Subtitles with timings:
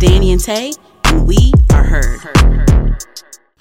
[0.00, 0.72] Danny and Tay,
[1.04, 2.20] and we are heard.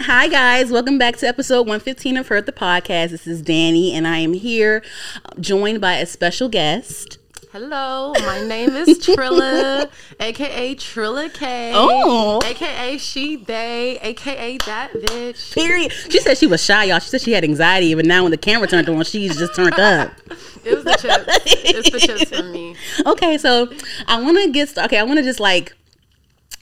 [0.01, 0.71] Hi, guys.
[0.71, 3.09] Welcome back to episode 115 of Heard the Podcast.
[3.09, 4.81] This is Danny, and I am here
[5.25, 7.17] uh, joined by a special guest.
[7.51, 9.89] Hello, my name is Trilla,
[10.19, 12.39] aka Trilla K, Oh.
[12.45, 15.53] aka She They, aka that bitch.
[15.53, 15.91] Period.
[15.91, 16.99] She said she was shy, y'all.
[16.99, 19.79] She said she had anxiety, but now when the camera turned on, she's just turned
[19.79, 20.11] up.
[20.65, 21.25] It was the chips.
[21.63, 22.75] It's the chips for me.
[23.05, 23.71] Okay, so
[24.07, 24.89] I want to get started.
[24.89, 25.73] Okay, I want to just like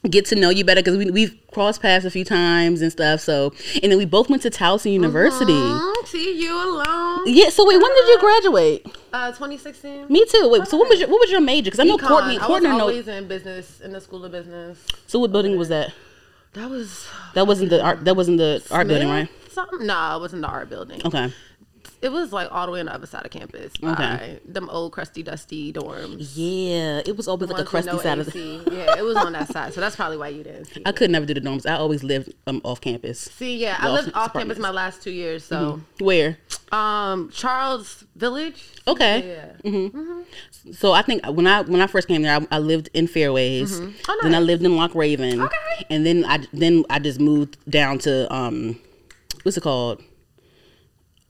[0.09, 3.19] get to know you better because we, we've crossed paths a few times and stuff.
[3.19, 5.53] So, and then we both went to Towson University.
[5.53, 7.23] Mm, see you alone.
[7.25, 7.49] Yeah.
[7.49, 8.85] So wait, when did you graduate?
[9.11, 10.07] Uh, 2016.
[10.09, 10.49] Me too.
[10.49, 10.67] Wait.
[10.67, 11.65] So what was your what was your major?
[11.71, 12.07] Because I know Econ.
[12.07, 12.37] Courtney.
[12.37, 14.83] I was Courtney always in business, in the school of business.
[15.07, 15.93] So what building was that?
[16.53, 18.05] That was That wasn't the art.
[18.05, 19.29] That wasn't the art building, right?
[19.51, 19.87] Something?
[19.87, 21.01] No, it wasn't the art building.
[21.05, 21.33] Okay.
[21.99, 23.75] It was like all the way on the other side of campus.
[23.77, 24.39] By Okay.
[24.47, 26.33] Them old crusty, dusty dorms.
[26.35, 28.31] Yeah, it was always like a crusty no side of the.
[28.31, 28.63] AC.
[28.71, 29.73] yeah, it was on that side.
[29.73, 30.83] So that's probably why you didn't see.
[30.85, 30.95] I it.
[30.95, 31.65] could never do the dorms.
[31.69, 33.19] I always lived um, off campus.
[33.21, 35.43] See, yeah, The I lived off- campus my last two years.
[35.43, 36.37] So, Where?
[36.71, 38.63] um, Charles Village.
[38.87, 39.37] Okay.
[39.63, 39.91] Yeah.
[40.73, 43.79] So I think when I when I first came there, I, I lived in Fairways.
[44.07, 45.41] Oh, Then I lived in Loch Raven.
[45.41, 45.85] Okay.
[45.89, 48.79] And then I then I just moved down to um,
[49.43, 50.03] what's it called?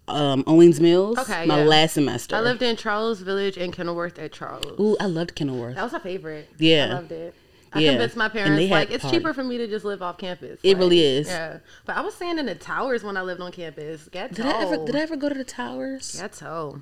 [0.07, 1.17] Um, Owings Mills.
[1.17, 1.65] Okay, My yeah.
[1.65, 2.35] last semester.
[2.35, 4.65] I lived in Charles Village and Kenilworth at Charles.
[4.79, 5.75] Ooh, I loved Kenilworth.
[5.75, 6.49] That was my favorite.
[6.57, 6.87] Yeah.
[6.91, 7.35] I loved it.
[7.73, 7.89] I Yeah.
[7.91, 9.17] convinced my parents like it's party.
[9.17, 10.59] cheaper for me to just live off campus.
[10.63, 11.27] It Like, really is.
[11.27, 14.07] Yeah, but I was staying in the towers when I lived on campus.
[14.09, 14.33] Ghetto.
[14.35, 16.17] Did I ever did I ever go to the towers?
[16.17, 16.81] Ghetto.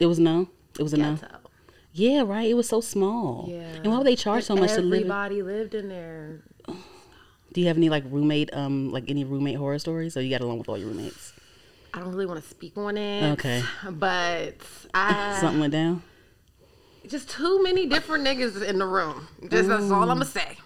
[0.00, 0.48] It was no.
[0.78, 1.16] It was a no.
[1.16, 1.36] Ghetto.
[1.92, 2.48] Yeah, right.
[2.48, 3.46] It was so small.
[3.50, 3.58] Yeah.
[3.82, 5.00] And why would they charge so much to live?
[5.00, 6.40] Everybody lived in there.
[7.52, 10.16] Do you have any like roommate um like any roommate horror stories?
[10.16, 11.34] Or you got along with all your roommates?
[11.94, 13.32] I don't really want to speak on it.
[13.32, 13.62] Okay.
[13.90, 14.56] But
[14.94, 16.02] I Something went down.
[17.06, 19.26] just too many different niggas in the room.
[19.48, 20.28] Just that's all I'm gonna mm.
[20.28, 20.58] say.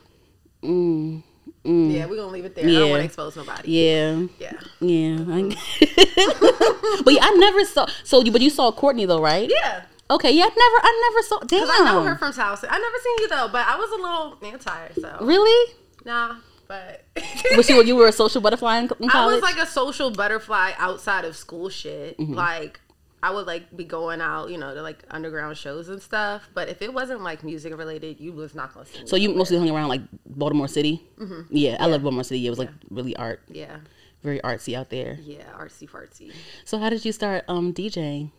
[0.62, 1.23] Mm.
[1.65, 1.93] mm.
[1.95, 2.65] Yeah, we're gonna leave it there.
[2.65, 2.91] I don't Yeah.
[2.91, 3.70] want to expose nobody.
[3.70, 4.27] Yeah.
[4.39, 4.53] Yeah.
[4.81, 5.15] Yeah.
[5.15, 7.05] I- mm.
[7.05, 7.87] but yeah, I never saw.
[8.04, 9.49] So, you, but you saw Courtney though, right?
[9.50, 9.83] Yeah.
[10.10, 10.33] Okay.
[10.33, 10.56] Yeah, I never.
[10.56, 11.39] I never saw.
[11.47, 11.71] Damn.
[11.71, 12.65] I know her from South.
[12.69, 14.89] I never seen you though, but I was a little anti.
[15.00, 15.75] So Really?
[16.04, 16.37] nah,
[16.72, 17.05] but
[17.56, 20.72] Was you you were a social butterfly in, in I was like a social butterfly
[20.78, 22.19] outside of school shit.
[22.19, 22.34] Mm-hmm.
[22.34, 22.81] Like
[23.22, 26.49] I would like be going out, you know, to like underground shows and stuff.
[26.55, 29.38] But if it wasn't like music related, you was not gonna see so you nowhere.
[29.38, 31.03] mostly hung around like Baltimore City.
[31.19, 31.43] Mm-hmm.
[31.50, 32.47] Yeah, I love Baltimore City.
[32.47, 33.77] It was like really art, yeah,
[34.22, 35.19] very artsy out there.
[35.22, 36.33] yeah, artsy fartsy.
[36.65, 38.31] So how did you start um DJing?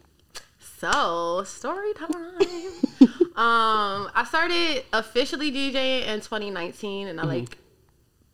[0.79, 2.11] So story time.
[3.35, 7.57] um, I started officially DJing in 2019, and I like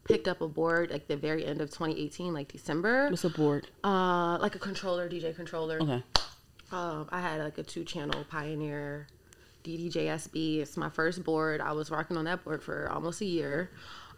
[0.10, 3.10] picked up a board like the very end of 2018, like December.
[3.10, 3.68] What's a board?
[3.84, 5.82] Uh, like a controller, DJ controller.
[5.82, 6.04] Okay.
[6.72, 9.08] Um, I had like a two channel Pioneer
[9.64, 10.60] DDJSB.
[10.60, 11.62] It's my first board.
[11.62, 13.70] I was working on that board for almost a year.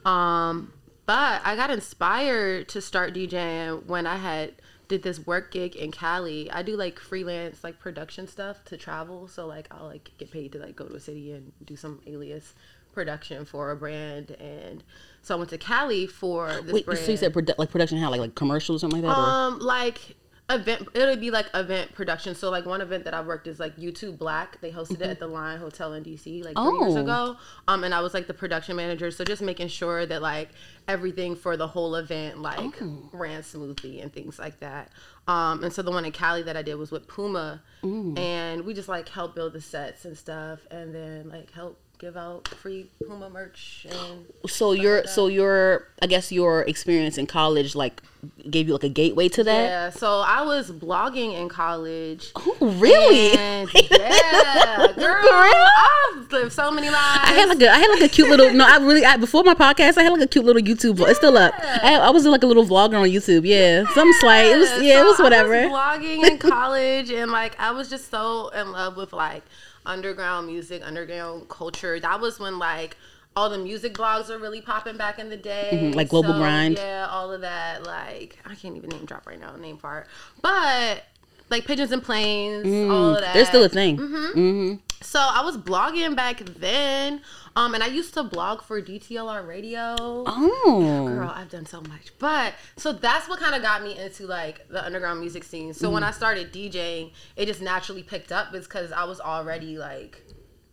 [0.06, 0.74] Um,
[1.06, 4.54] but I got inspired to start DJing when I had
[4.88, 6.50] did this work gig in Cali.
[6.52, 9.28] I do like freelance like production stuff to travel.
[9.28, 12.02] So like I'll like get paid to like go to a city and do some
[12.08, 12.54] alias
[12.94, 14.84] production for a brand and
[15.22, 17.00] so I went to Cali for this Wait, brand.
[17.00, 19.20] so you said produ- like production how like like commercials or something like that?
[19.20, 19.24] or?
[19.24, 20.16] Um, like
[20.50, 20.86] event.
[20.94, 22.36] It would be like event production.
[22.36, 24.60] So like one event that I worked is like YouTube Black.
[24.60, 27.02] They hosted it at the LINE Hotel in DC like three years Oh.
[27.02, 27.38] ago.
[27.70, 29.12] Um, and I was like the production manager.
[29.12, 30.50] So just making sure that like
[30.90, 32.74] everything for the whole event like
[33.14, 34.90] ran smoothly and things like that.
[35.28, 38.74] Um, and so the one in Cali that I did was with Puma, and we
[38.74, 42.88] just like helped build the sets and stuff, and then like help give out free
[43.08, 48.02] Puma merch and So your so your I guess your experience in college like
[48.50, 49.64] gave you like a gateway to that.
[49.64, 49.90] yeah.
[49.92, 52.32] So I was blogging in college.
[52.36, 53.38] Oh really?
[53.38, 55.68] And yeah, girl, real?
[55.78, 57.20] I've lived so many lives.
[57.24, 59.44] I had like a I had like a cute little no I really I, before
[59.44, 61.10] my podcast I had like a cute little YouTube vlog.
[61.10, 61.54] It's still up.
[61.62, 63.46] I, I was like a little vlogger on YouTube.
[63.46, 64.48] Yeah, some slight.
[64.48, 65.54] It was yeah, it was whatever.
[65.54, 69.44] I was blogging in college, and like I was just so in love with like
[69.86, 72.00] underground music, underground culture.
[72.00, 72.98] That was when like
[73.36, 76.40] all the music blogs were really popping back in the day, Mhm, like Global So,
[76.40, 76.78] Grind.
[76.78, 77.84] Yeah, all of that.
[77.86, 80.08] Like I can't even name drop right now, name part,
[80.42, 81.04] but
[81.52, 83.32] like pigeons and planes, all of that.
[83.32, 83.98] Mm, There's still a thing.
[83.98, 84.74] Mm-hmm.
[85.02, 87.22] So I was blogging back then,
[87.56, 89.96] um, and I used to blog for DTLR Radio.
[90.00, 92.12] Oh, Girl, I've done so much.
[92.20, 95.74] But so that's what kind of got me into like the underground music scene.
[95.74, 95.94] So Mm.
[95.94, 100.24] when I started DJing, it just naturally picked up because I was already like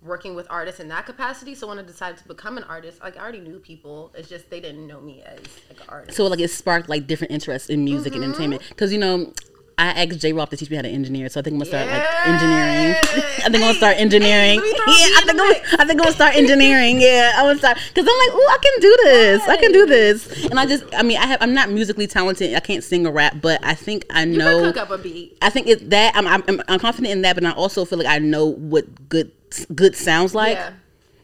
[0.02, 1.54] working with artists in that capacity.
[1.56, 4.12] So when I decided to become an artist, like I already knew people.
[4.14, 6.16] It's just they didn't know me as like an artist.
[6.16, 9.32] so like it sparked like different interests in music and entertainment because you know
[9.78, 11.70] I asked J Rock to teach me how to engineer, so I think I'm gonna
[11.70, 12.94] start like engineering.
[12.98, 14.56] I think I'm gonna start engineering.
[14.58, 15.80] yeah, I think I'm.
[15.80, 17.00] I think I'm gonna start engineering.
[17.00, 19.48] Yeah, I'm gonna start because I'm like, oh, I can do this.
[19.48, 20.46] I can do this.
[20.50, 22.54] And I just, I mean, I have, I'm not musically talented.
[22.54, 24.58] I can't sing or rap, but I think I You know.
[24.64, 25.38] can cook up a beat.
[25.42, 28.08] I think it that I'm, I'm I'm confident in that, but I also feel like
[28.08, 29.31] I know what good
[29.74, 30.56] good sounds like.
[30.56, 30.72] yeah.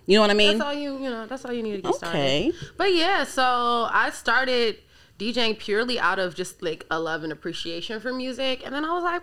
[0.06, 0.58] You know what I mean?
[0.58, 2.50] That's all you, you know, that's all you need to get Okay.
[2.52, 2.54] started.
[2.76, 3.42] But yeah, so
[3.90, 4.76] I started
[5.24, 8.62] DJing purely out of just like a love and appreciation for music.
[8.64, 9.22] And then I was like,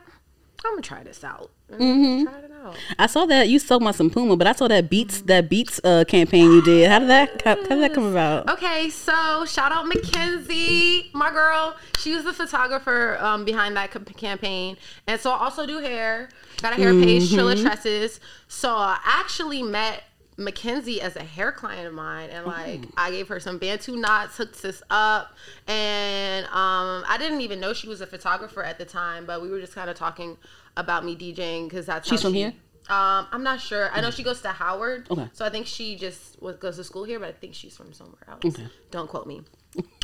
[0.64, 1.52] I'm gonna try this out.
[1.72, 2.24] Mm-hmm.
[2.26, 2.76] tried it out.
[3.00, 5.80] I saw that you sold my some Puma, but I saw that Beats that Beats
[5.84, 6.90] uh, campaign you did.
[6.90, 8.50] How did that how, how did that come about?
[8.50, 11.76] Okay, so shout out Mackenzie, my girl.
[11.98, 14.78] She was the photographer um, behind that campaign,
[15.08, 16.30] and so I also do hair.
[16.62, 18.20] Got a hair page, Trilla Tresses.
[18.48, 20.04] So I actually met
[20.44, 24.38] Mackenzie as a hair client of mine, and like I gave her some Bantu knots,
[24.38, 25.36] hooked this up,
[25.68, 29.50] and um, I didn't even know she was a photographer at the time, but we
[29.50, 30.38] were just kind of talking
[30.78, 32.54] about me DJing because that's She's from she- here?
[32.90, 33.90] Um, I'm not sure.
[33.94, 35.30] I know she goes to Howard, Okay.
[35.34, 37.94] so I think she just was, goes to school here, but I think she's from
[37.94, 38.44] somewhere else.
[38.44, 38.68] Okay.
[38.90, 39.44] Don't quote me.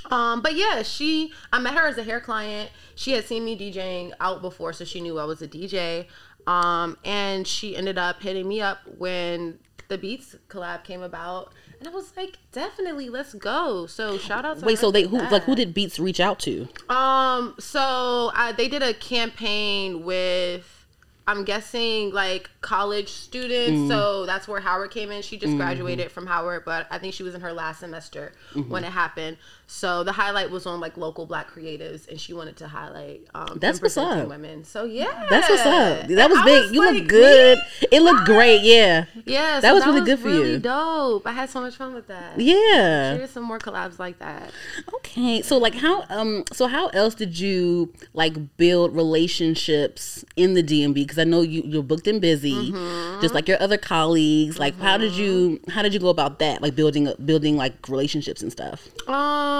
[0.09, 2.69] Um, but yeah, she I met her as a hair client.
[2.95, 6.05] She had seen me DJing out before, so she knew I was a DJ.
[6.45, 11.87] Um, and she ended up hitting me up when the Beats collab came about, and
[11.87, 13.85] I was like, definitely, let's go.
[13.85, 15.31] So shout out to Wait, so they who that.
[15.31, 16.67] like who did Beats reach out to?
[16.89, 20.85] Um, so uh, they did a campaign with,
[21.27, 23.79] I'm guessing like college students.
[23.81, 23.87] Mm.
[23.87, 25.21] So that's where Howard came in.
[25.21, 28.71] She just graduated from Howard, but I think she was in her last semester Mm-hmm.
[28.71, 29.37] when it happened.
[29.69, 33.57] So the highlight was on like local Black creatives, and she wanted to highlight um,
[33.59, 34.29] That's what's up.
[34.29, 34.63] women.
[34.63, 36.07] So yeah, That's what's up.
[36.07, 36.73] That was I big.
[36.73, 37.57] you like, look good.
[37.57, 37.87] me?
[37.91, 38.61] It looked great.
[38.61, 39.05] Yeah.
[39.25, 40.59] Yeah, That so was really good for really you.
[40.59, 41.27] Dope.
[41.27, 42.39] I had so much fun with that.
[42.39, 43.15] Yeah.
[43.17, 44.51] Here's some more collabs like that.
[44.95, 45.41] Okay.
[45.41, 50.93] So like how um so how else did you like build relationships in the DMV?
[50.93, 53.21] Because I know you you're booked and busy, Mm-hmm.
[53.21, 54.57] just like your other colleagues.
[54.59, 56.61] Like how did you how did you go about that?
[56.61, 58.87] Like building building like relationships and stuff.
[59.09, 59.56] Um,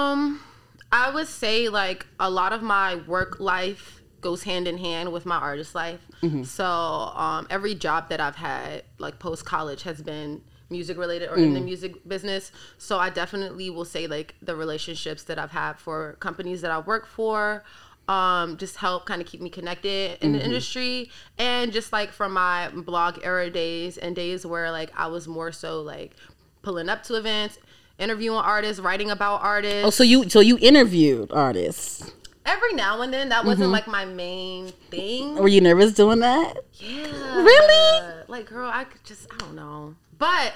[0.92, 5.24] I would say like a lot of my work life goes hand in hand with
[5.26, 6.00] my artist life.
[6.44, 10.40] So, um, every job that I've had, like post college, has been
[10.70, 12.50] music related or in the music business.
[12.78, 16.80] So, I definitely will say like the relationships that I've had for companies that I
[16.80, 17.62] work for.
[18.08, 22.32] Um, just help kind of keep me connected in the industry and just like from
[22.32, 26.16] my blog era days and days where like I was more so like
[26.62, 27.58] pulling up to events
[27.98, 29.84] interviewing artists, writing about artists.
[29.84, 32.12] Oh, so you so you interviewed artists.
[32.46, 35.34] Every now and then, that wasn't like my main thing.
[35.34, 36.56] Were you nervous doing that?
[36.72, 37.42] Yeah.
[37.42, 38.24] Really?
[38.26, 39.96] Like, girl, I could just, I don't know.
[40.16, 40.54] But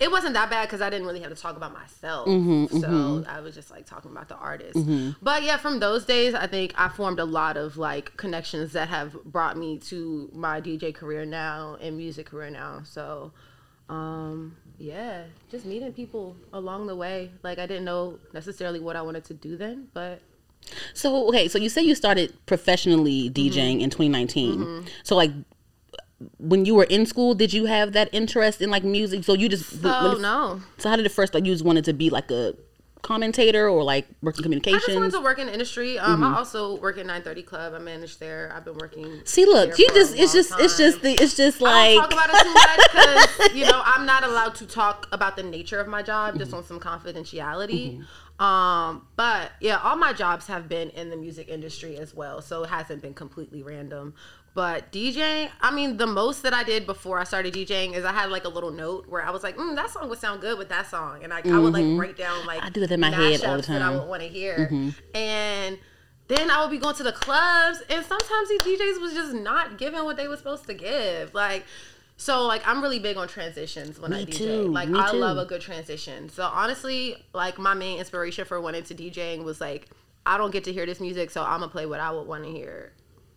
[0.00, 2.26] it wasn't that bad because I didn't really have to talk about myself.
[2.26, 4.78] Mm-hmm, so I was just like talking about the artist.
[5.22, 8.88] But yeah, from those days, I think I formed a lot of like connections that
[8.88, 12.82] have brought me to my DJ career now and music career now.
[12.84, 13.32] So,
[13.88, 17.30] um, yeah, just meeting people along the way.
[17.42, 20.22] Like, I didn't know necessarily what I wanted to do then, but
[20.94, 23.58] So okay, so you say you started professionally mm-hmm.
[23.58, 24.58] DJing in 2019.
[24.58, 24.86] Mm-hmm.
[25.02, 25.32] So like
[26.38, 29.24] when you were in school, did you have that interest in like music?
[29.24, 30.60] So you just oh no.
[30.78, 32.54] So how did it first like you just wanted to be like a
[33.02, 34.84] commentator or like working communications?
[34.84, 35.98] I just wanted to work in the industry.
[35.98, 37.74] Um, I also work at 930 Club.
[37.74, 38.52] I manage there.
[38.54, 39.20] I've been working.
[39.24, 42.12] See, look, you just it's long just it's just the it's just like don't talk
[42.12, 45.80] about it too much because you know I'm not allowed to talk about the nature
[45.80, 48.04] of my job just on some confidentiality.
[48.40, 52.64] Um, but yeah, all my jobs have been in the music industry as well, so
[52.64, 54.14] it hasn't been completely random.
[54.52, 58.12] But DJing, I mean, the most that I did before I started DJing is I
[58.12, 60.58] had like a little note where I was like, mm, that song would sound good
[60.58, 62.98] with that song, and I, I would like write down like I do it in
[63.00, 64.68] my head all the time that I would want to hear,
[65.14, 65.78] and
[66.26, 69.78] then I would be going to the clubs, and sometimes these DJs was just not
[69.78, 71.32] giving what they were supposed to give.
[71.32, 71.64] Like,
[72.16, 74.32] so like I'm really big on transitions when I DJ.
[74.36, 75.18] too, Like me I too.
[75.18, 76.28] love a good transition.
[76.28, 79.88] So honestly, like my main inspiration for wanting to DJing was like
[80.26, 82.44] I don't get to hear this music, so I'm gonna play what I would want
[82.44, 82.92] to hear.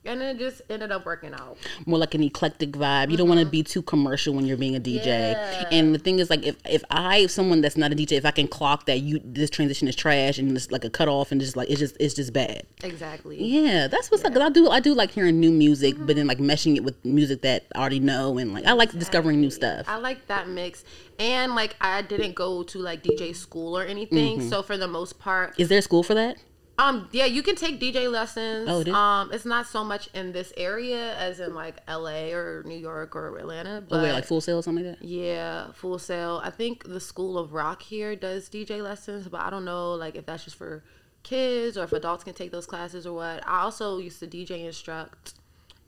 [0.05, 1.57] And it just ended up working out.
[1.85, 3.09] more like an eclectic vibe.
[3.09, 5.03] You don't want to be too commercial when you're being a DJ.
[5.05, 5.61] Mm-hmm.
[5.61, 5.67] Yeah.
[5.71, 8.25] And the thing is, like, if if I, if someone that's not a DJ, if
[8.25, 11.31] I can clock that you this transition is trash and it's like a cut off
[11.31, 12.63] and just like it's just it's just bad.
[12.83, 13.41] Exactly.
[13.41, 14.33] Yeah, that's what's up.
[14.33, 16.05] Cause I do I do like hearing new music, Mm-hmm.
[16.05, 18.91] but then like meshing it with music that I already know and like I like
[18.91, 19.85] discovering new stuff.
[19.87, 20.83] I like that mix.
[21.19, 24.39] And like I didn't go to like DJ school or anything.
[24.39, 24.49] Mm-hmm.
[24.49, 26.37] So for the most part, Is there a school for that?
[26.79, 28.67] Um, yeah, you can take DJ lessons.
[28.67, 28.93] Oh, it is?
[28.95, 33.15] Um, it's not so much in this area as in like LA or New York
[33.15, 33.83] or Atlanta.
[33.87, 35.05] But Or where like Full Sail or something like that?
[35.07, 36.41] yeah, Full Sail.
[36.43, 40.15] I think the School of Rock here does DJ lessons, but I don't know like
[40.15, 40.83] if that's just for
[41.21, 43.47] kids or if adults can take those classes or what.
[43.47, 45.33] I also used to DJ instruct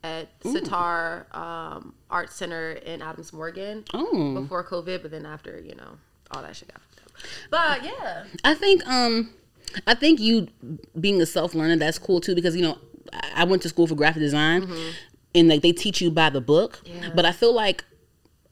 [0.04, 4.40] at Sitar um, Art Center in Adams Morgan Oh.
[4.40, 5.98] before COVID, but then after, you know,
[6.30, 7.12] all that shit got fucked up.
[7.50, 8.24] But yeah.
[8.44, 9.30] I think um
[9.86, 10.48] I think you
[10.98, 12.78] being a self learner that's cool too because you know
[13.34, 14.90] I went to school for graphic design mm-hmm.
[15.34, 17.10] and like they teach you by the book, Yeah.
[17.14, 17.84] but I feel like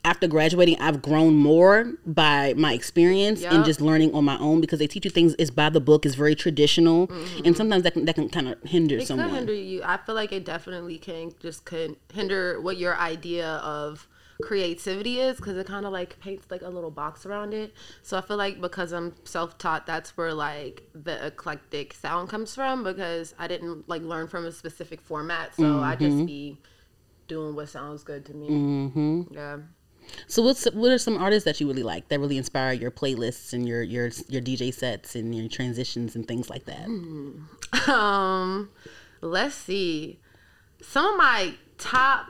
[0.04, 4.78] after graduating I've grown more by my experience and just learning on my own because
[4.78, 7.46] they teach you things it's by the book it's very traditional mm-hmm.
[7.46, 9.30] and sometimes that can that can kind of hinder It someone.
[9.30, 9.82] could hinder you.
[9.82, 14.06] I feel like it definitely can just can hinder what your idea of
[14.42, 17.74] creativity is because it kind of like paints like a little box around it.
[18.02, 22.84] So I feel like because I'm self-taught, that's where like the eclectic sound comes from
[22.84, 25.54] because I didn't like learn from a specific format.
[25.54, 26.58] So I just be
[27.28, 28.48] doing what sounds good to me.
[28.48, 29.34] Mm-hmm.
[29.34, 29.58] Yeah.
[30.26, 33.52] So what's what are some artists that you really like that really inspire your playlists
[33.52, 36.88] and your your your DJ sets and your transitions and things like that?
[37.88, 38.70] Um,
[39.20, 40.20] let's see.
[40.80, 42.26] Some of my top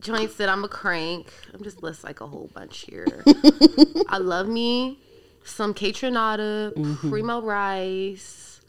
[0.00, 1.32] joints that I'm a crank.
[1.52, 3.24] I'm just list like a whole bunch here.
[4.08, 4.98] I love me
[5.44, 7.10] some Kaytranada, mm-hmm.
[7.10, 8.60] Primo Rice.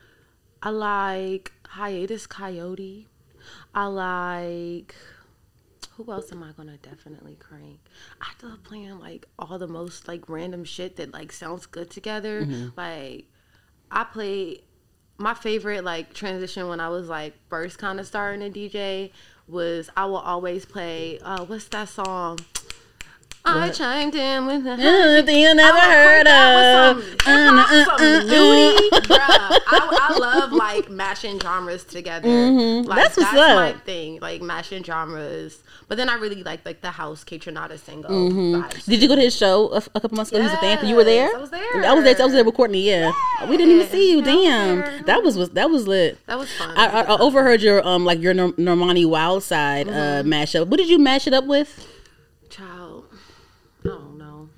[0.62, 3.05] I like Hiatus Kaiyote.
[3.74, 4.95] I like
[6.00, 7.79] who else am I gonna definitely crank?
[8.21, 12.45] I love playing like all the most like random shit that like sounds good together.
[12.45, 12.69] Mm-hmm.
[12.77, 13.25] Like
[13.91, 14.62] I play
[15.17, 19.12] my favorite like transition when I was like first kind of starting to DJ
[19.50, 22.39] was I will always play uh what's that song?
[23.58, 27.03] I chimed in with the thing you never heard of.
[27.03, 28.24] some, Uh, some uh, uh.
[28.29, 29.20] Bruh,
[29.68, 32.27] I, I love like mashing genres together.
[32.27, 32.89] Mm-hmm.
[32.89, 33.86] That's what's my up.
[33.86, 35.62] thing, like mashing genres.
[35.88, 38.89] But then I really like like the house Kaytranada single Mm-hmm.
[38.89, 40.39] Did you go to his show a, a couple months ago?
[40.39, 40.88] He was at Anthem.
[40.89, 41.36] You were there.
[41.36, 41.86] I was there.
[41.86, 42.15] I was there.
[42.20, 42.82] I was there with Courtney.
[42.88, 43.12] Yeah,
[43.50, 44.22] we didn't even see you.
[44.22, 45.01] Damn, there.
[45.06, 46.18] that was, was that was lit.
[46.27, 46.77] That was fun.
[46.77, 50.34] I, I, I overheard your um like your Nor- Normani Wild Side uh, Mm-hmm.
[50.34, 50.68] mashup.
[50.68, 51.88] What did you mash it up with?
[52.50, 53.06] Child,
[53.86, 54.50] I don't know.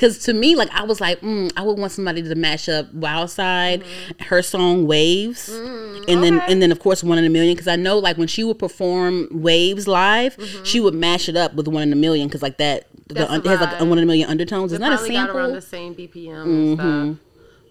[0.00, 2.90] Because to me, like I was like, mm, I would want somebody to mash up
[2.94, 3.84] Wild Side,
[4.20, 6.36] her song Waves, and then Mm-hmm.
[6.38, 6.52] okay.
[6.52, 7.54] and then of course One in a Million.
[7.54, 11.52] Because I know like when she would perform Waves live, she would mash it up
[11.52, 12.28] with One in a Million.
[12.28, 13.14] Because like that, the, Mm-hmm.
[13.20, 13.84] That's un- the it has like a.
[13.84, 14.72] One in a Million undertones.
[14.72, 15.54] It's It not a probably got around sample.
[15.54, 16.80] the same BPM Mm-hmm.
[16.80, 17.26] and stuff.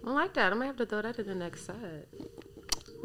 [0.05, 0.51] I like that.
[0.53, 1.75] I might have to throw that in the next set.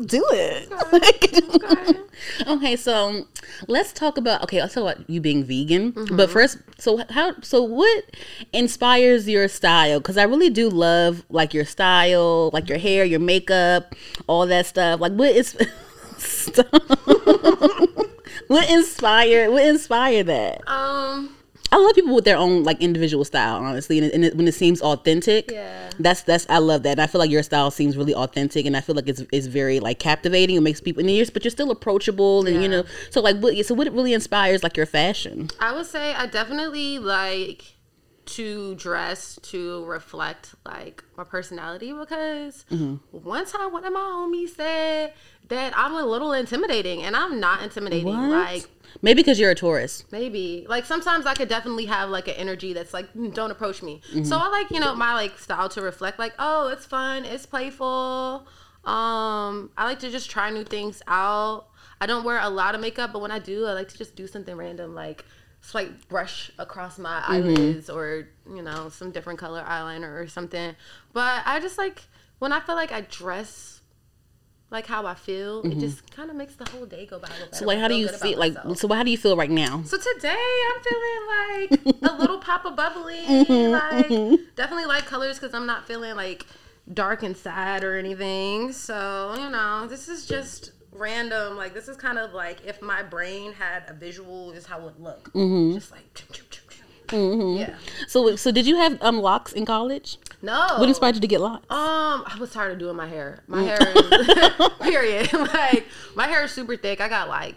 [0.06, 0.72] Do it.
[0.92, 2.00] Okay.
[2.46, 3.26] Okay, so
[3.68, 4.60] let's talk about okay.
[4.60, 5.92] Let's talk about you being vegan.
[5.92, 6.16] Mm-hmm.
[6.16, 7.34] But first, so how?
[7.42, 8.04] So what
[8.52, 10.00] inspires your style?
[10.00, 13.94] Because I really do love like your style, like your hair, your makeup,
[14.26, 15.00] all that stuff.
[15.00, 15.56] Like what is?
[18.48, 19.50] What inspired?
[19.50, 20.62] What inspired that?
[20.66, 21.36] um.
[21.75, 24.47] I love people with their own like individual style, honestly, and, it, and it, when
[24.47, 25.50] it seems authentic.
[25.50, 25.90] Yeah.
[25.99, 28.76] That's that's I love that, and I feel like your style seems really authentic, and
[28.76, 30.54] I feel like it's it's very like captivating.
[30.54, 33.57] It makes people, and you're, but you're still approachable, and you know, so like what?
[33.66, 35.50] So what really inspires like your fashion?
[35.59, 37.74] I would say I definitely like
[38.26, 42.95] to dress to reflect like my personality because Mm-hmm.
[43.16, 45.12] one time one of my homies said
[45.49, 48.07] that I'm a little intimidating and I'm not intimidating.
[48.07, 48.31] What?
[48.31, 48.69] Like
[49.02, 50.04] Maybe because you're a Taurus.
[50.12, 53.83] maybe like sometimes I could definitely have like an energy that's like "Mm, don't approach
[53.83, 54.00] me.
[54.11, 54.25] Mm-hmm.
[54.25, 57.45] So I like you know my like style to reflect like oh it's fun it's
[57.47, 58.47] playful.
[58.85, 61.66] Um I like to just try new things out.
[62.00, 64.14] I don't wear a lot of makeup, but when I do, I like to just
[64.16, 65.25] do something random like
[65.64, 67.33] swipe brush across my Mm-hmm.
[67.33, 70.76] eyelids or you know some different color eyeliner or something.
[71.12, 72.02] But I just like
[72.38, 73.80] when I feel like I dress
[74.71, 77.28] like how I feel, it just kind of makes the whole day go by.
[77.28, 77.54] a little Mm-hmm.
[77.56, 78.37] So like, how do you feel?
[78.38, 78.78] Like, myself.
[78.78, 79.83] so how do you feel right now?
[79.85, 80.35] So today
[80.75, 81.23] I'm feeling
[82.00, 83.21] like a little pop of bubbly.
[83.25, 86.44] Mm-hmm, like definitely light colors because I'm not feeling like
[86.92, 88.73] dark and sad or anything.
[88.73, 91.56] So you know, this is just random.
[91.56, 94.84] Like this is kind of like if my brain had a visual, is how it
[94.84, 95.32] would look.
[95.32, 95.74] Mm-hmm.
[95.74, 96.60] Just like choo, choo, choo,
[97.10, 97.56] choo.
[97.58, 97.74] yeah.
[98.08, 100.18] So so did you have um locks in college?
[100.42, 100.66] No.
[100.78, 101.64] What inspired you to get locks?
[101.70, 103.42] Um, I was tired of doing my hair.
[103.46, 103.66] My Mm.
[103.66, 103.78] hair
[104.60, 105.32] is period.
[105.54, 107.00] like my hair is super thick.
[107.00, 107.56] I got like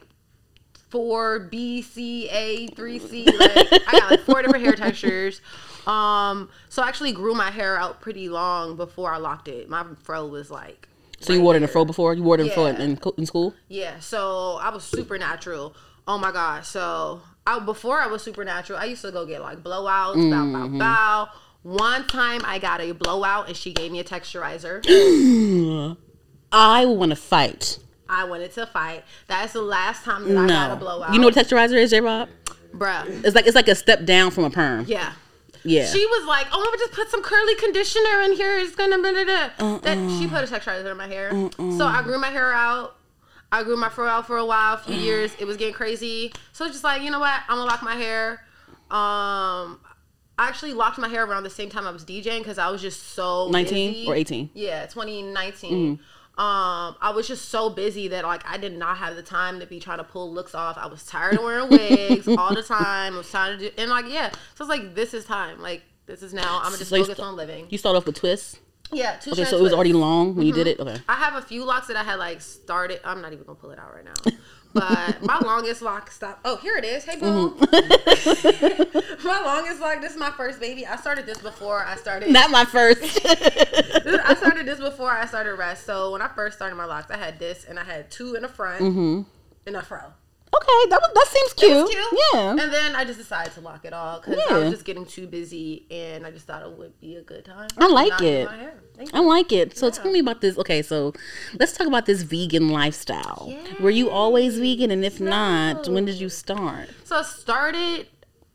[0.89, 3.25] four B, C, A, three C.
[3.25, 3.51] Like
[3.87, 5.41] I got like four different hair textures.
[5.85, 9.69] Um, so I actually grew my hair out pretty long before I locked it.
[9.69, 10.87] My fro was like
[11.19, 11.73] So you wore it in a here.
[11.73, 12.13] fro before?
[12.13, 13.53] You wore it in a fro in, in, in school?
[13.69, 15.75] Yeah, so I was supernatural.
[16.07, 16.67] Oh my gosh.
[16.67, 20.77] So I before I was supernatural, I used to go get like blowouts, bow, Mm-hmm.
[20.77, 21.29] bow, bow.
[21.63, 24.85] One time I got a blowout and she gave me a texturizer.
[26.51, 27.79] I want to fight.
[28.09, 29.03] I wanted to fight.
[29.27, 31.13] That's the last time that I got a blowout.
[31.13, 32.29] You know what texturizer is, J Rob?
[32.73, 33.05] bruh.
[33.25, 34.85] It's like it's like a step down from a perm.
[34.87, 35.13] Yeah.
[35.63, 35.85] Yeah.
[35.85, 38.57] She was like, "Oh, I'm gonna just put some curly conditioner in here.
[38.57, 41.31] It's gonna blah, blah, blah." That she put a texturizer in my hair.
[41.57, 42.95] So I grew my hair out.
[43.51, 45.31] I grew my fro out for a while, a few years.
[45.39, 46.33] It was getting crazy.
[46.51, 47.39] So it's just like, you know what?
[47.47, 48.43] I'm gonna lock my hair.
[48.89, 49.79] Um,
[50.39, 52.81] I actually locked my hair around the same time I was DJing because I was
[52.81, 54.07] just so 19 busy.
[54.07, 54.49] or 18?
[54.53, 55.99] Yeah, 2019.
[56.37, 59.65] Um, I was just so busy that like I did not have the time to
[59.65, 60.77] be trying to pull looks off.
[60.77, 63.15] I was tired of wearing wigs all the time.
[63.15, 64.29] I was trying to do and like yeah.
[64.53, 65.59] So it's like this is time.
[65.59, 66.57] Like this is now.
[66.57, 67.65] I'm gonna just So focus st- on living.
[67.69, 68.59] You start off with twists.
[68.91, 70.79] Yeah, two Okay, so it was already long when you did it.
[70.79, 70.95] Okay.
[71.09, 73.01] I have a few locks that I had like started.
[73.03, 74.13] I'm not even gonna pull it out right now.
[74.73, 76.39] But my longest lock stop.
[76.45, 77.03] Oh, here it is.
[77.03, 77.55] Hey, boo.
[77.55, 79.23] Mm-hmm.
[79.27, 80.01] my longest lock.
[80.01, 80.85] This is my first baby.
[80.85, 82.29] I started this before I started.
[82.31, 83.01] Not my first.
[83.25, 85.85] I started this before I started rest.
[85.85, 88.43] So when I first started my locks, I had this and I had two in
[88.43, 89.21] the front Mm-hmm.
[89.65, 90.13] and a fro.
[90.57, 91.89] Okay, that was, that seems cute.
[91.89, 92.19] Cute.
[92.33, 92.51] Yeah.
[92.51, 94.59] And then I just decided to lock it all because I Yeah.
[94.59, 97.67] was just getting too busy and I just thought it would be a good time.
[97.77, 98.45] I like it.
[98.45, 98.73] my hair.
[98.95, 99.77] Thank I like it.
[99.77, 99.91] So Yeah.
[99.91, 100.57] tell me about this.
[100.57, 101.13] Okay, so
[101.59, 103.53] let's talk about this vegan lifestyle.
[103.79, 104.89] Were you always vegan?
[104.89, 106.89] And if not, when did you start?
[107.03, 108.07] So I started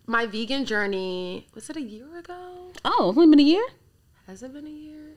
[0.06, 1.46] my vegan journey.
[1.54, 2.72] Was it a year ago?
[2.84, 3.66] Oh, it's only been a year?
[4.26, 5.16] Has it been a year?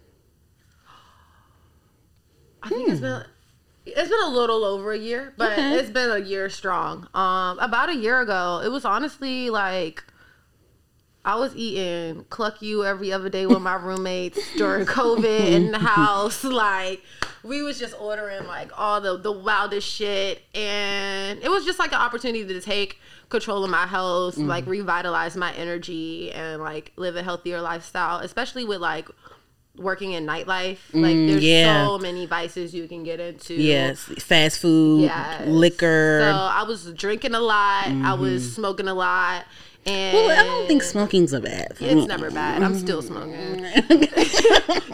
[2.61, 3.05] I think it's hmm.
[3.05, 3.25] been
[3.85, 5.75] it's been a little over a year, but Okay.
[5.75, 7.07] it's been a year strong.
[7.13, 10.03] Um, about a year ago, it was honestly like
[11.23, 16.43] I was eating Cluck-U every other day with my roommates during COVID in the house.
[16.43, 17.01] Like
[17.43, 21.91] we was just ordering like all the the wildest shit, and it was just like
[21.91, 22.99] an opportunity to take
[23.29, 28.63] control of my health, like revitalize my energy, and like live a healthier lifestyle, especially
[28.63, 29.07] with like
[29.77, 30.77] working in nightlife.
[30.93, 31.85] Like mm, there's yeah.
[31.85, 33.53] so many vices you can get into.
[33.55, 35.47] Yes, fast food, Yes.
[35.47, 36.19] liquor.
[36.21, 37.87] So I was drinking a lot.
[37.87, 38.53] I was mm-hmm.
[38.55, 39.45] smoking a lot.
[39.87, 41.99] And well, I don't think smoking's a bad thing.
[41.99, 42.63] it's never bad.
[42.63, 43.31] I'm still smoking.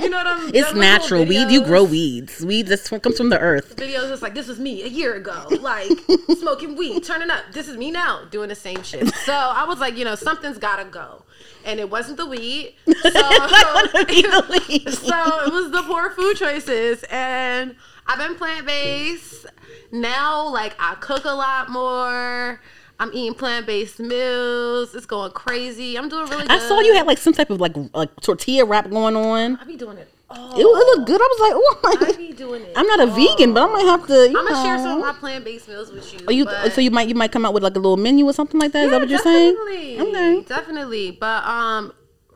[0.02, 1.26] you know what I'm It's natural.
[1.26, 2.46] Weed, you grow weeds.
[2.46, 3.78] Weed what comes from the earth.
[3.78, 5.90] Videos just like this was me a year ago, like
[6.40, 7.46] smoking weed, turning up.
[7.54, 9.14] This is me now doing the same shit.
[9.16, 11.24] So I was like, you know, something's gotta go,
[11.64, 12.76] and it wasn't the weed.
[12.86, 14.90] So, Be the weed.
[14.90, 17.76] so it was the poor food choices, and
[18.08, 19.46] I've been plant based.
[19.92, 22.60] Now, like I cook a lot more.
[23.02, 24.94] I'm eating plant based meals.
[24.94, 25.98] It's going crazy.
[25.98, 26.52] I'm doing really good.
[26.52, 29.58] I saw you had like some type of like like tortilla wrap going on.
[29.58, 30.08] I be doing it.
[30.30, 31.20] Oh, It, it looked good.
[31.20, 32.74] I was like, oh, I be doing it.
[32.76, 34.30] I'm not a vegan, but I might have to.
[34.30, 36.28] You I'm gonna share some of my plant based meals with you.
[36.28, 38.34] Are you so you might you might come out with like a little menu or
[38.34, 38.86] something like that?
[38.86, 39.56] Is that what you're saying?
[39.56, 40.44] definitely, Okay.
[40.44, 41.12] Definitely.
[41.12, 41.94] But um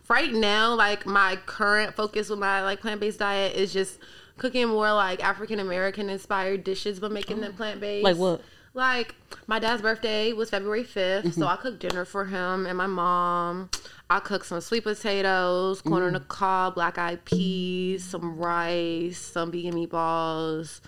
[0.10, 4.00] right now, like my current focus with my like plant based diet is just
[4.38, 8.04] cooking more like African American inspired dishes but making them plant based.
[8.04, 8.42] Like what?
[8.76, 9.16] Like
[9.48, 11.40] my dad's birthday was February 5th, Mm-hmm.
[11.42, 13.70] so I cooked dinner for him and my mom.
[14.10, 16.28] I cooked some sweet potatoes, corn on the Mm.
[16.28, 20.82] cob, black eyed peas, some rice, some vegan meatballs,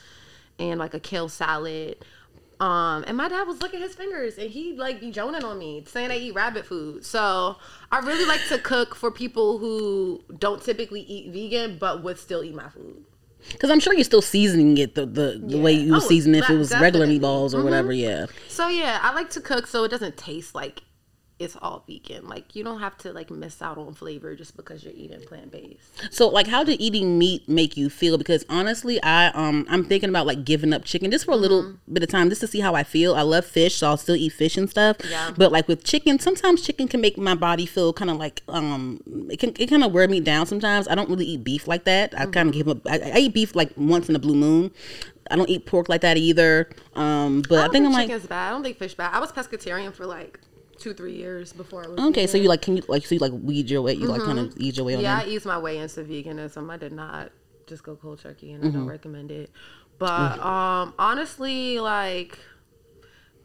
[0.59, 1.95] and like a kale salad.
[2.59, 5.57] Um, and my dad was looking at his fingers and he like be joning on
[5.59, 7.05] me saying I eat rabbit food.
[7.05, 7.55] So
[7.91, 12.43] I really like to cook for people who don't typically eat vegan but would still
[12.43, 13.05] eat my food.
[13.51, 16.07] Because I'm sure you're still seasoning it the the, the way you oh, would Oh,
[16.07, 17.63] season it if it was regular meatballs or mm-hmm.
[17.65, 17.91] whatever.
[17.91, 18.27] Yeah.
[18.47, 20.81] So yeah, I like to cook so it doesn't taste like
[21.39, 22.27] it's all vegan.
[22.27, 25.51] Like you don't have to like miss out on flavor just because you're eating plant
[25.51, 26.11] based.
[26.11, 28.17] So like, how did eating meat make you feel?
[28.17, 31.63] Because honestly, I um I'm thinking about like giving up chicken just for a little
[31.63, 31.93] Mm-hmm.
[31.93, 33.13] bit of time just to see how I feel.
[33.15, 34.97] I love fish, so I'll still eat fish and stuff.
[35.09, 35.31] Yeah.
[35.37, 38.99] But like with chicken, sometimes chicken can make my body feel kind of like um
[39.29, 40.47] it can it kind of wear me down.
[40.47, 42.13] Sometimes I don't really eat beef like that.
[42.17, 42.31] I Mm-hmm.
[42.31, 42.77] kind of give up.
[42.89, 44.71] I, I eat beef like once in a blue moon.
[45.29, 46.69] I don't eat pork like that either.
[46.95, 48.07] Um, but I, I don't think I'm think like.
[48.07, 48.47] chicken's bad.
[48.47, 49.13] I don't think fish bad.
[49.13, 50.39] I was pescatarian for like
[50.77, 51.99] two three years before I was.
[51.99, 54.23] Okay, so you like can you like so you like weed your way you like
[54.23, 55.05] kind of ease your way on Mm-hmm.
[55.05, 55.25] Yeah, that.
[55.27, 56.69] I eased my way into veganism.
[56.69, 57.31] I did not
[57.65, 58.77] just go cold turkey, and I Mm-hmm.
[58.77, 59.51] don't recommend it.
[59.99, 62.37] But um, honestly, like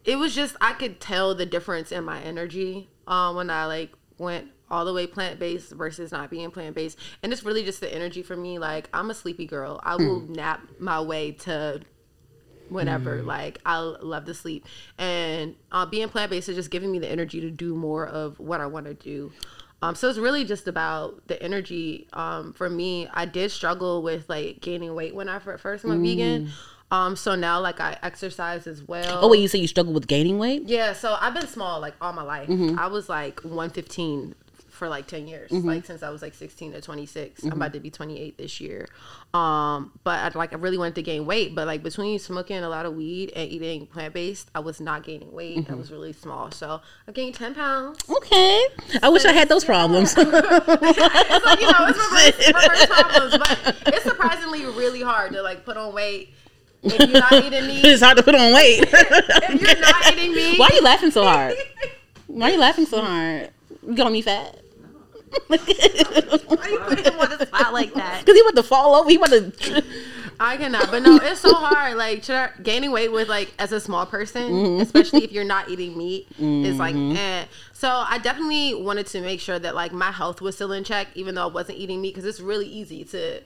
[0.05, 3.93] it was just I could tell the difference in my energy um, when I like
[4.19, 7.81] went all the way plant based versus not being plant based, and it's really just
[7.81, 8.59] the energy for me.
[8.59, 9.81] Like I'm a sleepy girl.
[9.85, 10.33] I will Hmm.
[10.33, 11.81] nap my way to
[12.73, 13.19] whenever.
[13.19, 13.27] Hmm.
[13.27, 14.67] Like I love to sleep,
[14.99, 18.39] and uh, being plant based is just giving me the energy to do more of
[18.39, 19.33] what I want to do.
[19.83, 22.07] Um, so it's really just about the energy.
[22.13, 26.51] Um, for me, I did struggle with like gaining weight when I first went vegan.
[26.93, 29.21] Um, so now like I exercise as well.
[29.23, 30.65] Oh wait, you say you struggle with gaining weight?
[30.67, 32.49] Yeah, so I've been small like all my life.
[32.49, 32.79] Mm-hmm.
[32.79, 34.35] I was like 115
[34.83, 35.69] for like 10 years Mm-hmm.
[35.69, 38.89] like since i was like 16 to 26 i'm about to be 28 this year
[39.33, 42.69] um but i like i really wanted to gain weight but like between smoking a
[42.69, 45.73] lot of weed and eating plant-based i was not gaining weight Mm-hmm.
[45.73, 48.67] i was really small so i gained 10 pounds Okay.
[49.01, 50.15] I wish I had those problems.
[50.19, 55.65] it's like you know it's reverse, reverse problems but it's surprisingly really hard to like
[55.65, 56.35] put on weight
[56.83, 58.81] if you're not eating meat it's hard to put on weight.
[58.83, 61.55] if you're not eating meat Why are you laughing so hard?
[62.27, 63.51] Why are you laughing so hard?
[63.87, 64.59] You got me fat?
[65.49, 68.95] Why do you put him on the spot like that Because he about to fall
[68.95, 69.09] over.
[69.11, 69.85] He about to.
[70.41, 71.97] I cannot, but no, it's so hard.
[71.97, 74.81] Like try- gaining weight with like as a small person, Mm-hmm.
[74.83, 76.97] especially if you're not eating meat, is like.
[76.97, 77.45] Eh.
[77.73, 81.09] So I definitely wanted to make sure that like my health was still in check,
[81.15, 83.41] even though I wasn't eating meat, because it's really easy to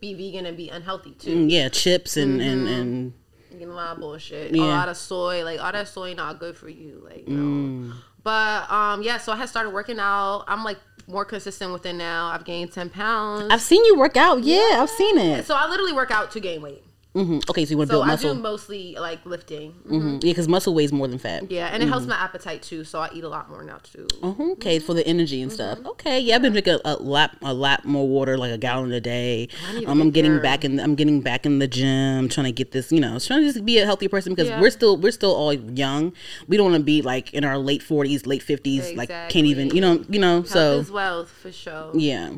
[0.00, 1.46] be vegan and be unhealthy too.
[1.46, 3.12] Yeah, chips and and and.
[3.54, 6.56] Eating a lot of bullshit, a lot of soy, like all that soy not good
[6.56, 7.36] for you, like no.
[7.42, 7.92] Mm.
[8.24, 10.44] But um, yeah, so I had started working out.
[10.48, 12.28] I'm like more consistent with it now.
[12.28, 13.48] I've gained ten pounds.
[13.50, 14.42] I've seen you work out.
[14.44, 15.46] Yeah, I've seen it.
[15.46, 16.82] so I literally work out to gain weight.
[17.14, 18.34] Hmm Okay, so you want to So build I muscle.
[18.34, 19.72] do mostly like lifting.
[19.86, 21.50] hmm Yeah, because muscle weighs more than fat.
[21.50, 24.06] Yeah, and it helps my appetite too, so I eat a lot more now too.
[24.22, 25.78] Okay, for the energy and stuff.
[25.78, 25.88] Mm-hmm.
[25.88, 28.92] Okay, yeah, I've been drinking a, a lot, a lot more water, like a gallon
[28.92, 29.48] a day.
[29.68, 30.80] I Um, I'm getting back in.
[30.80, 32.90] I'm getting back in the gym, trying to get this.
[32.90, 34.60] You know, trying to just be a healthy person because Yeah.
[34.60, 36.12] we're still, we're still all young.
[36.48, 39.74] We don't want to be like in our late 40s, late 50s, like can't even.
[39.74, 40.36] You know, you know.
[40.42, 41.90] Health So is wealth for sure.
[41.94, 42.30] yeah.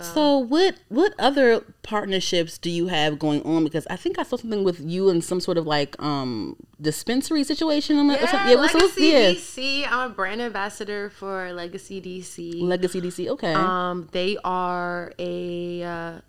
[0.00, 3.64] So what what other partnerships do you have going on?
[3.64, 7.44] Because I think I saw something with you and some sort of like um dispensary
[7.44, 7.98] situation.
[7.98, 8.58] I'm not- or Yeah, something.
[8.58, 9.32] what's- what's- Legacy yeah.
[9.32, 9.86] DC.
[9.90, 12.60] I'm a brand ambassador for Legacy DC.
[12.60, 13.28] Legacy DC.
[13.30, 13.54] Okay.
[13.54, 16.20] Um, they are a uh,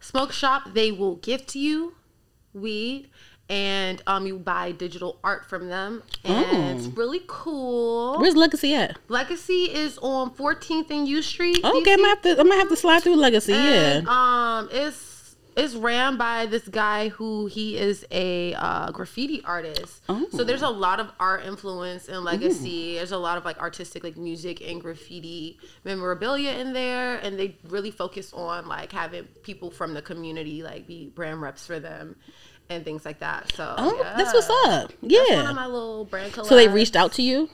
[0.00, 0.74] smoke shop.
[0.74, 1.94] They will gift you
[2.54, 3.08] weed,
[3.48, 8.18] and um, you buy digital art from them, and it's really cool.
[8.18, 8.98] Where's Legacy at?
[9.08, 11.64] Legacy is on 14th and U Street.
[11.64, 12.02] Okay, I DC.
[12.02, 12.40] might have to.
[12.40, 13.54] I might have to slide through Legacy.
[13.54, 14.58] And, yeah.
[14.58, 15.08] Um, it's
[15.58, 20.02] it's ran by this guy who he is a uh, graffiti artist.
[20.08, 20.26] Oh.
[20.30, 22.94] So there's a lot of art influence in Legacy.
[22.94, 27.56] There's a lot of like artistic like music and graffiti memorabilia in there, and they
[27.68, 32.14] really focus on like having people from the community like be brand reps for them.
[32.70, 33.50] And things like that.
[33.54, 34.14] So Oh, yeah.
[34.16, 34.92] that's what's up.
[35.02, 35.52] That's one of Yeah.
[35.52, 36.46] my little brand collabs.
[36.46, 37.48] So they reached out to you.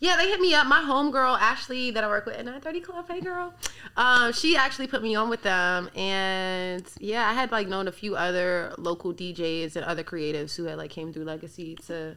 [0.00, 0.66] Yeah, they hit me up.
[0.66, 3.54] My homegirl Ashley that I work with at 930 Club, hey girl.
[3.96, 7.92] Um, she actually put me on with them, and yeah, I had like known a
[7.92, 12.16] few other local DJs and other creatives who had like came through Legacy to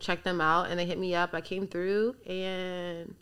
[0.00, 1.30] check them out, and they hit me up.
[1.32, 3.14] I came through, and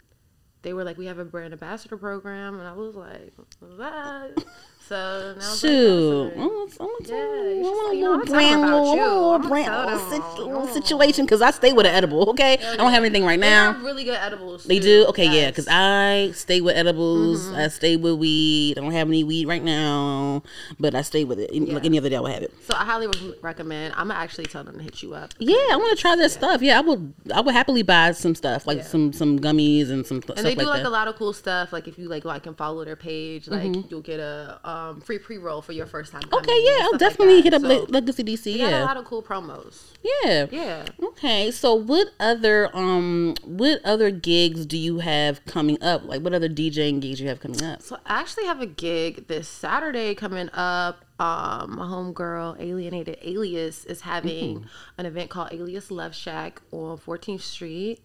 [0.63, 4.45] they were like, "We have a brand ambassador program," and I was like, "What's that?"
[4.91, 6.33] So Shoot.
[6.37, 7.65] I'm gonna, I'm Yeah, tell you you.
[7.65, 11.25] I want a you know, little brand, little, little brand, little, little situation.
[11.27, 12.29] Because I stay with an edible.
[12.31, 13.47] Okay, I don't have anything right now.
[13.47, 13.73] They now.
[13.75, 14.65] have really good edibles.
[14.65, 15.07] They too, do?
[15.11, 17.47] Okay, yeah, because I stay with edibles.
[17.47, 17.55] Mm-hmm.
[17.55, 18.79] I stay with weed.
[18.79, 20.43] I don't have any weed right now,
[20.81, 21.55] but I stay with it.
[21.55, 22.53] Like any other day, I would have it.
[22.65, 23.07] So I highly
[23.43, 23.95] recommend.
[23.97, 25.35] I'm gonna actually tell them to hit you up.
[25.39, 26.63] Yeah, I want to try that stuff.
[26.63, 27.15] Yeah, I would.
[27.33, 28.83] I would happily buy some stuff, like Yeah.
[28.83, 31.73] some some gummies and some And they do like like, a lot of cool stuff.
[31.73, 33.87] Like if you like like and follow their page, like Mm-hmm.
[33.89, 36.23] you'll get a um, free pre roll for your first time.
[36.33, 38.57] okay, yeah, I'll stuff like definitely hit up So, Legacy DC.
[38.57, 39.93] yeah, got a lot of cool promos.
[40.03, 40.85] yeah, Yeah.
[41.03, 46.05] Okay, so what other um what other gigs do you have coming up?
[46.05, 47.83] Like what other DJing gigs you have coming up?
[47.83, 51.05] So I actually have a gig this Saturday coming up.
[51.19, 54.65] Um, my homegirl Alienated Alias is having
[54.97, 58.01] an event called Alias Love Shack on 14th Street.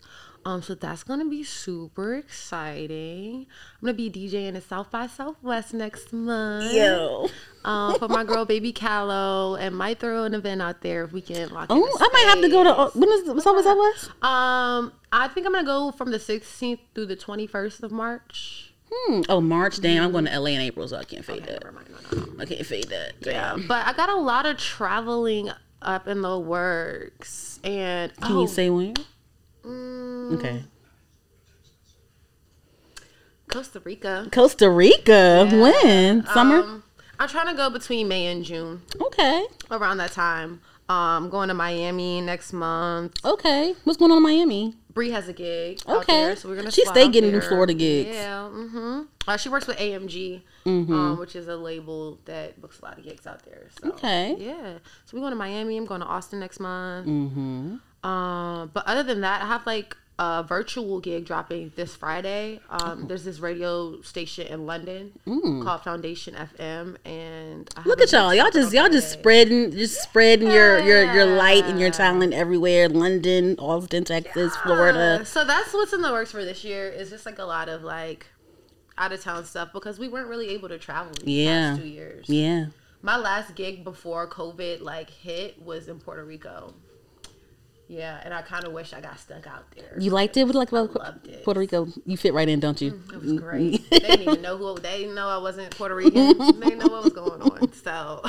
[0.45, 3.47] Um, so that's gonna be super exciting.
[3.81, 6.71] I'm gonna be DJing at South by Southwest next month.
[6.71, 7.29] Yo.
[7.65, 11.21] um, for my girl baby Callow and might throw an event out there if we
[11.21, 13.27] can lock Oh, I might have to go to uh, when is?
[13.27, 13.55] What's up?
[13.55, 14.07] What's?
[14.21, 18.71] Um, I think I'm gonna go from the 16th through the 21st of March.
[18.93, 19.21] Hmm.
[19.27, 19.81] Oh, March.
[19.81, 21.73] Damn, I'm going to LA in April, so I can't fade that.
[21.73, 22.33] Mind, no, no.
[22.39, 23.13] I can't fade that.
[23.21, 23.67] Yeah, Damn.
[23.67, 25.49] but I got a lot of traveling
[25.81, 28.95] up in the works, and Can oh, you say when?
[29.65, 30.63] Mm, Okay.
[33.47, 34.27] Costa Rica.
[34.31, 35.47] Costa Rica.
[35.51, 36.25] When?
[36.27, 36.57] Summer.
[36.61, 36.83] Um,
[37.19, 39.45] I'm trying to go between May and June, okay.
[39.71, 40.61] around that time.
[40.89, 43.13] Um, going to Miami next month.
[43.25, 43.73] Okay.
[43.85, 44.75] What's going on in Miami?
[44.93, 45.79] Bree has a gig.
[45.87, 46.13] out Okay.
[46.13, 46.71] there, so we're gonna.
[46.71, 47.41] She stay getting there.
[47.41, 48.09] Florida gigs.
[48.13, 48.49] Yeah.
[48.51, 49.01] Mm-hmm.
[49.27, 50.93] Uh, she works with AMG, Mm-hmm.
[50.93, 53.67] um, which is a label that books a lot of gigs out there.
[53.81, 54.35] So, Okay.
[54.37, 54.77] Yeah.
[55.05, 55.77] So we're going to Miami.
[55.77, 57.07] I'm going to Austin next month.
[57.07, 57.75] Mm-hmm.
[58.05, 62.61] Um, but other than that, I have like a virtual gig dropping this Friday.
[62.69, 65.11] Um, There's this radio station in London
[65.63, 67.85] called Foundation FM, and I Mm.
[67.85, 68.33] Look at y'all.
[68.33, 72.87] Y'all just y'all just spreading just spreading your your your light and your talent everywhere.
[72.87, 75.19] London, Austin, Texas, Florida.
[75.21, 76.87] Uh, so that's what's in the works for this year.
[76.89, 78.27] Is just like a lot of like
[78.97, 81.75] out of town stuff because we weren't really able to travel these Yeah.
[81.77, 82.29] two years.
[82.29, 82.67] Yeah.
[83.01, 86.73] My last gig before COVID like hit was in Puerto Rico.
[87.87, 89.95] Yeah, and I kind of wish I got stuck out there.
[89.99, 90.45] You liked it?
[90.45, 91.43] What like about loved it.
[91.43, 91.87] Puerto Rico?
[92.05, 92.99] You fit right in, don't you?
[93.13, 93.87] It was great.
[93.91, 94.73] they didn't even know who.
[94.79, 96.37] They didn't know I wasn't Puerto Rican.
[96.37, 97.71] they didn't know what was going on.
[97.73, 98.21] So,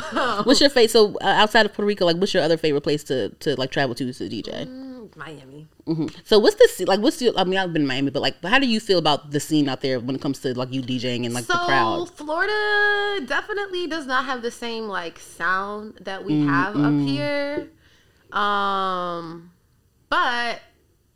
[0.44, 0.90] What's your favorite?
[0.90, 3.70] So uh, outside of Puerto Rico, like what's your other favorite place to to like
[3.70, 4.66] travel to to DJ?
[4.68, 5.66] Mm, Miami.
[6.24, 7.00] So what's the scene- like?
[7.00, 7.32] What's your?
[7.38, 9.68] I mean, I've been in Miami, but like, how do you feel about the scene
[9.70, 12.10] out there when it comes to like you DJing and like so the crowd?
[12.10, 17.70] Florida definitely does not have the same like sound that we Mm, have up here.
[18.36, 19.50] Um,
[20.10, 20.60] but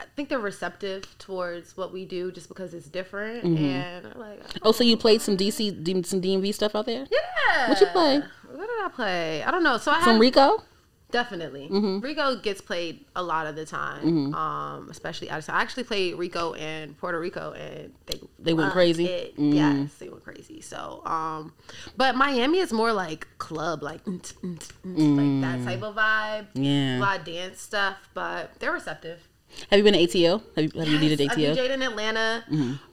[0.01, 3.65] I think they're receptive towards what we do just because it's different Mm-hmm.
[3.65, 7.69] and like, Oh, so you played some DC, some DMV stuff out there yeah.
[7.69, 8.21] What you play?
[8.51, 9.43] What did I play?
[9.43, 9.77] I don't know.
[9.79, 10.63] So I from have Rico?
[11.11, 12.01] Definitely Mm-hmm.
[12.01, 15.57] Rico gets played a lot of the time, um, especially out of town.
[15.57, 19.07] I actually played Rico and Puerto Rico, and they They went crazy?
[19.07, 19.37] it.
[19.37, 19.55] Mm.
[19.55, 20.61] Yes, they went crazy.
[20.61, 21.53] So, um,
[21.97, 26.47] but Miami is more like club, like mm, mm, mm, like that type of vibe.
[26.55, 29.27] Yeah, A lot of dance stuff, but they're receptive.
[29.71, 30.43] Have you been to ATO?
[30.57, 31.35] Have you have you needed Yes, I?
[31.37, 32.45] DJ'd in Atlanta.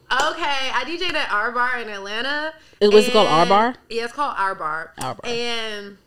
[0.09, 2.53] Okay, I DJ'd at R Bar in Atlanta.
[2.81, 3.75] What's it called, R Bar?
[3.89, 4.93] Yeah, it's called R Bar.
[5.01, 5.19] R Bar.
[5.29, 5.97] And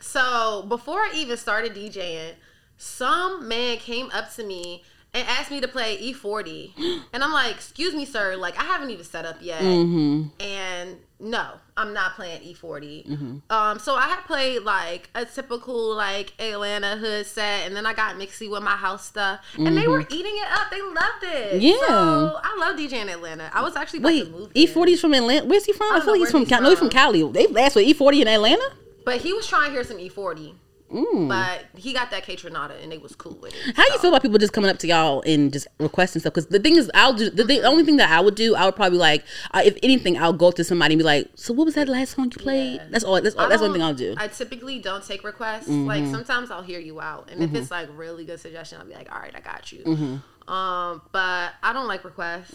[0.00, 2.34] so before I even started DJing,
[2.76, 4.84] some man came up to me
[5.14, 6.72] and asked me to play E40.
[7.12, 9.62] And I'm like, excuse me, sir, like I haven't even set up yet.
[9.62, 10.28] Mm-hmm.
[10.40, 13.40] And no, I'm not playing E40.
[13.50, 17.94] Um, so I had played like a typical like Atlanta hood set, and then I
[17.94, 20.70] got mixy with my house stuff, and they were eating it up.
[20.70, 21.52] They loved it.
[21.54, 21.60] Mm-hmm.
[21.60, 21.86] Yeah.
[21.88, 23.50] So I love DJing in Atlanta.
[23.52, 24.50] I was actually about Wait, to move.
[24.54, 24.74] E there.
[24.76, 25.46] 40's from Atlanta.
[25.46, 25.90] Where's he from?
[25.90, 26.40] I, don't feel like he's from.
[26.40, 26.98] he's Cal- No, he's from from.
[26.98, 27.22] Cali.
[27.32, 28.70] They asked for E40 in Atlanta.
[29.08, 30.54] But he was trying to hear some E40.
[30.92, 31.28] Mm.
[31.28, 33.76] But he got that Kaytranada and they was cool with it.
[33.76, 36.34] How do you feel about people just coming up to y'all and just requesting stuff?
[36.34, 38.54] Because the thing is, I'll do the, thing, the only thing that I would do,
[38.54, 41.28] I would probably like, uh, if anything, I'll go up to somebody and be like,
[41.34, 42.86] "So what was that last song you played?" Yeah.
[42.90, 43.20] That's all.
[43.20, 44.14] That's all, that's one thing I'll do.
[44.16, 45.68] I typically don't take requests.
[45.68, 45.86] Mm-hmm.
[45.86, 48.94] Like sometimes I'll hear you out, and if it's like really good suggestion, I'll be
[48.94, 50.50] like, "All right, I got you." Mm-hmm.
[50.50, 52.52] Um, but I don't like requests.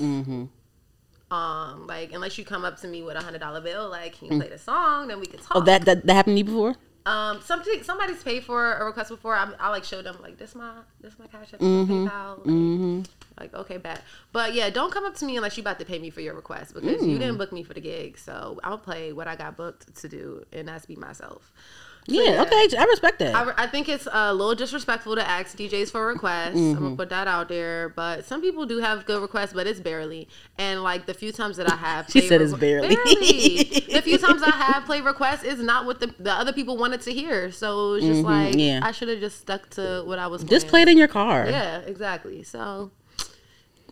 [1.33, 4.31] Um, like unless you come up to me with a hundred dollar bill, like, can
[4.31, 5.07] you play the song?
[5.07, 5.57] Then we can talk.
[5.57, 5.61] Mm.
[5.61, 6.75] oh, that, that that happened to you before?
[7.05, 9.35] Um, something somebody's paid for a request before.
[9.35, 12.07] I, I like show them like this my this my cash app, Mm-hmm.
[12.07, 13.05] PayPal.
[13.39, 13.99] Like, like okay, bad.
[14.31, 16.33] But yeah, don't come up to me unless you about to pay me for your
[16.35, 17.09] request because Mm.
[17.09, 18.17] you didn't book me for the gig.
[18.17, 21.51] So I'll play what I got booked to do, and that's be myself.
[22.09, 23.33] So, Yeah, okay, I respect that.
[23.33, 26.49] I, I think it's a little disrespectful to ask DJs for requests.
[26.49, 26.83] I'm Mm-hmm.
[26.83, 27.89] gonna put that out there.
[27.89, 30.27] But some people do have good requests, but it's barely.
[30.57, 32.95] And like the few times that I have, She said it's requ- barely.
[33.93, 36.99] The few times I have played requests is not what the, the other people wanted
[37.01, 37.51] to hear.
[37.51, 38.79] So it's just like Mm-hmm, yeah.
[38.83, 40.43] I should have just stuck to what I was.
[40.43, 40.69] just playing.
[40.69, 41.47] play it in your car.
[41.49, 42.43] Yeah, exactly.
[42.43, 42.91] So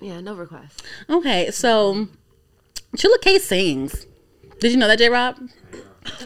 [0.01, 0.81] yeah, no requests.
[1.09, 2.07] Okay, so
[2.97, 4.05] Trilla K sings.
[4.59, 5.07] Did you know that, J.
[5.09, 5.37] Rob?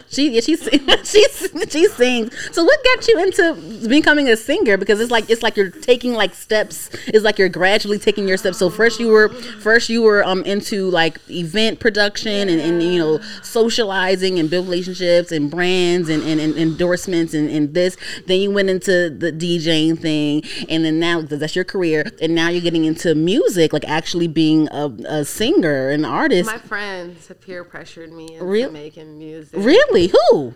[0.10, 1.26] She yeah she sing- she
[1.70, 2.34] she sings.
[2.54, 4.78] So what got you into becoming a singer?
[4.78, 6.90] Because it's like it's like you're taking like steps.
[7.08, 8.58] It's like you're gradually taking your steps.
[8.58, 13.00] So first you were first you were um into like event production and, and you
[13.00, 17.98] know socializing and build relationships and brands and, and, and endorsements and, and this.
[18.28, 22.48] Then you went into the DJing thing and then now that's your career and now
[22.50, 26.50] you're getting into music, like actually being a, a singer, an artist.
[26.50, 29.65] My friends have peer pressured me into Real- making music.
[29.66, 30.08] Really?
[30.08, 30.54] Who?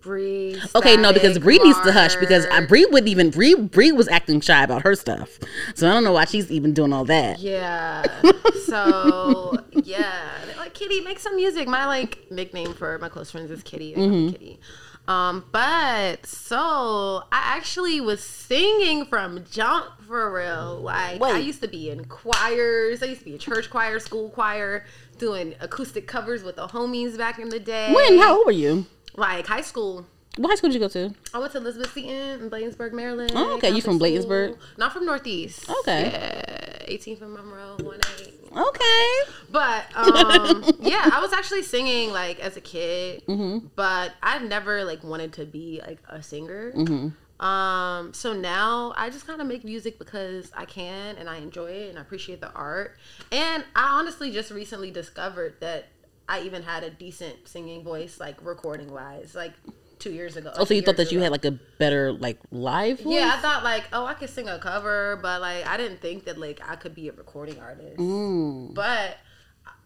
[0.00, 0.58] Bree.
[0.74, 4.08] Okay, no, because Bree needs to hush because I, Bree wouldn't even Bree Bree was
[4.08, 5.38] acting shy about her stuff,
[5.74, 7.38] so I don't know why she's even doing all that.
[7.38, 8.04] Yeah.
[8.68, 11.66] So yeah, like Kitty, make some music.
[11.66, 13.94] My like nickname for my close friends is Kitty.
[13.94, 14.32] Mm-hmm.
[14.32, 14.60] Kitty.
[15.08, 20.80] Um, but so I actually was singing from jump for real.
[20.82, 23.02] Like I used to be in choirs.
[23.02, 24.84] I used to be a church choir, school choir,
[25.18, 27.92] doing acoustic covers with the homies back in the day.
[27.92, 28.18] When?
[28.18, 28.86] How old were you?
[29.16, 30.06] Like high school.
[30.36, 31.12] What high school did you go to?
[31.34, 33.32] I went to Elizabeth Seton in Bladensburg, Maryland.
[33.34, 33.70] Oh, okay.
[33.70, 34.50] You from Bladensburg?
[34.52, 34.62] school.
[34.76, 35.68] Not from Northeast.
[35.80, 36.10] Okay.
[36.12, 38.34] Yeah, 18th and Monroe, 1 8.
[38.56, 39.12] Okay.
[39.50, 43.66] But um, yeah, I was actually singing like as a kid, Mm-hmm.
[43.74, 46.72] but I've never like wanted to be like a singer.
[46.72, 47.08] Mm-hmm.
[47.40, 51.70] Um, so now I just kind of make music because I can and I enjoy
[51.70, 52.96] it and I appreciate the art.
[53.30, 55.88] And I honestly just recently discovered that
[56.28, 59.34] I even had a decent singing voice, like recording wise.
[59.34, 59.52] Like
[59.98, 60.52] two years ago.
[60.56, 63.14] Oh, so you thought that you had like a better like live voice?
[63.14, 66.24] Yeah, I thought like, oh, I could sing a cover, but like I didn't think
[66.24, 67.96] that like I could be a recording artist.
[67.98, 68.74] Mm.
[68.74, 69.18] But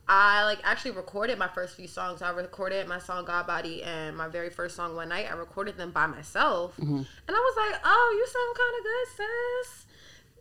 [0.08, 2.22] I like actually recorded my first few songs.
[2.22, 5.26] I recorded my song God Body and my very first song One Night.
[5.30, 6.96] I recorded them by myself, Mm-hmm.
[6.96, 9.86] and I was like, oh, you sound kind of good, sis.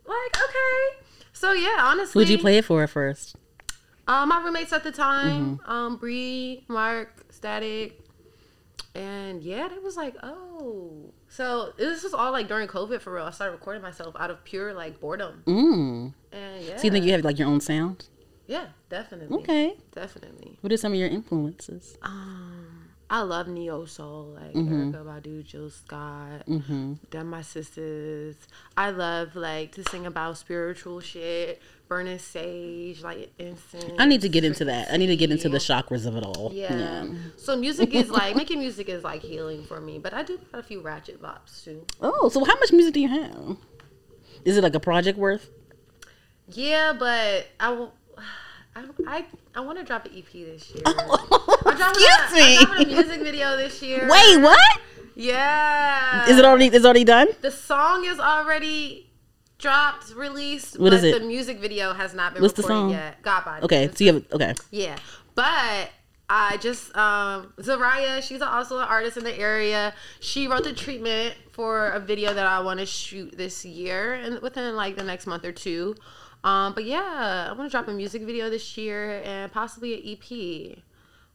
[0.04, 1.06] Like, okay.
[1.32, 3.36] So yeah, honestly, Who'd you play it for at first?
[4.08, 5.70] uh, my roommates at the time, Mm-hmm.
[5.70, 8.00] um, Bree, Mark, Static,
[8.94, 13.24] and yeah, it was like, oh, so this was all like during COVID for real.
[13.24, 16.12] I started recording myself out of pure like boredom, Mm.
[16.32, 18.06] and yeah, So you think you have like your own sound?
[18.46, 19.74] Yeah, definitely, Okay.
[19.94, 20.58] definitely.
[20.60, 21.96] What are some of your influences?
[22.02, 24.90] Um, I love neo soul, like Mm-hmm.
[24.94, 26.94] Erykah Badu, Jill Scott, Mm-hmm.
[27.10, 28.36] them my sisters.
[28.76, 33.92] I love like to sing about spiritual shit, burning sage, like incense.
[33.98, 34.88] I need to get into that.
[34.92, 36.50] I need to get into the chakras of it all.
[36.52, 37.06] Yeah.
[37.36, 40.58] So music is like making music is like healing for me, but I do got
[40.58, 41.86] a few ratchet bops too.
[42.00, 43.56] Oh, so how much music do you have?
[44.44, 45.48] Is it like a project worth?
[46.48, 47.94] Yeah, but I will.
[48.74, 50.82] I I, I want to drop an EP this year.
[50.86, 52.56] I'm dropping, Excuse a, me.
[52.58, 54.08] I'm dropping a music video this year.
[54.10, 54.80] Wait, what?
[55.14, 56.28] Yeah.
[56.28, 56.66] Is it already?
[56.68, 57.28] Is already done?
[57.40, 59.10] The song is already
[59.58, 61.20] dropped, released, What but is it?
[61.20, 62.90] the music video has not been What's the recorded song?
[62.90, 63.22] yet.
[63.22, 63.62] God body.
[63.64, 64.54] Okay, so you have okay.
[64.70, 64.96] Yeah,
[65.34, 65.90] but
[66.28, 69.94] I just um Zaraya, she's also an artist in the area.
[70.20, 74.40] She wrote the treatment for a video that I want to shoot this year and
[74.40, 75.94] within like the next month or two.
[76.44, 80.18] Um, but yeah, I want to drop a music video this year and possibly an
[80.74, 80.78] EP.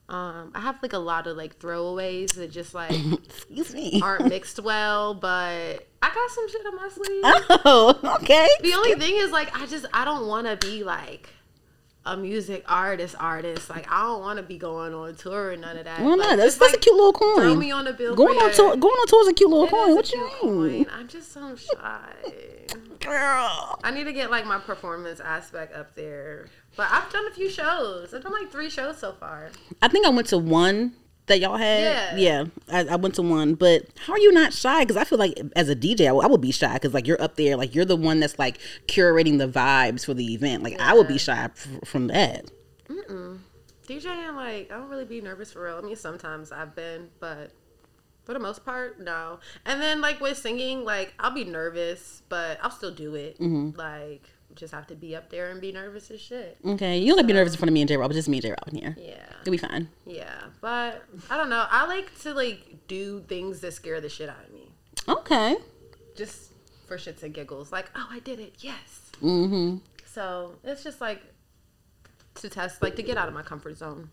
[0.10, 2.92] Um, I have like a lot of like throwaways that just like
[3.26, 4.00] Excuse me.
[4.02, 7.24] aren't mixed well, but I got some shit on my sleeve.
[7.66, 8.48] Oh, okay.
[8.62, 11.30] The only thing is like I just I don't want to be like
[12.06, 13.70] a music artist artist.
[13.70, 16.00] Like I don't want to be going on tour and none of that.
[16.00, 16.36] Why Like, not?
[16.38, 17.60] That's, just, that's a cute little Throw coin.
[17.60, 18.16] me on the bill.
[18.16, 19.94] Going on tour, going on tour is a cute little coin.
[19.96, 20.94] What you mean, coin.
[20.98, 22.14] I'm just so shy.
[23.08, 23.80] Girl?
[23.84, 26.48] I need to get like my performance aspect up there.
[26.76, 28.14] But I've done a few shows.
[28.14, 29.50] I've done like three shows so far.
[29.82, 30.94] I think I went to one
[31.28, 31.82] that y'all had.
[31.82, 32.16] Yeah.
[32.16, 33.56] Yeah, I, I went to one.
[33.56, 34.82] But how are you not shy?
[34.82, 37.36] Because I feel like as a DJ, I would, be shy because like you're up
[37.36, 40.64] there, like you're the one that's like curating the vibes for the event.
[40.64, 42.52] Like I would be shy f- from that.
[43.88, 45.78] DJing, like, I don't really be nervous for real.
[45.78, 47.52] I mean, sometimes I've been, but
[48.28, 49.40] for the most part, no.
[49.66, 53.40] And then, like, with singing, like, I'll be nervous, but I'll still do it.
[53.40, 53.80] Mm-hmm.
[53.80, 56.58] Like, just have to be up there and be nervous as shit.
[56.66, 58.10] Okay, you don't have to be nervous in front of me and J Rob.
[58.10, 58.98] But just me and J Rob in here.
[59.00, 59.24] Yeah.
[59.40, 59.88] it'll be fine.
[60.06, 60.42] Yeah.
[60.60, 61.68] But I don't know.
[61.72, 64.74] I like to, like, do things that scare the shit out of me.
[65.08, 65.56] Okay.
[66.18, 66.52] Just
[66.86, 67.72] for shits and giggles.
[67.72, 68.56] Like, oh, I did it.
[68.60, 69.12] Yes.
[69.24, 69.78] Mm-hmm.
[70.06, 71.24] So it's just like
[72.36, 74.10] to test, like, to get out of my comfort zone.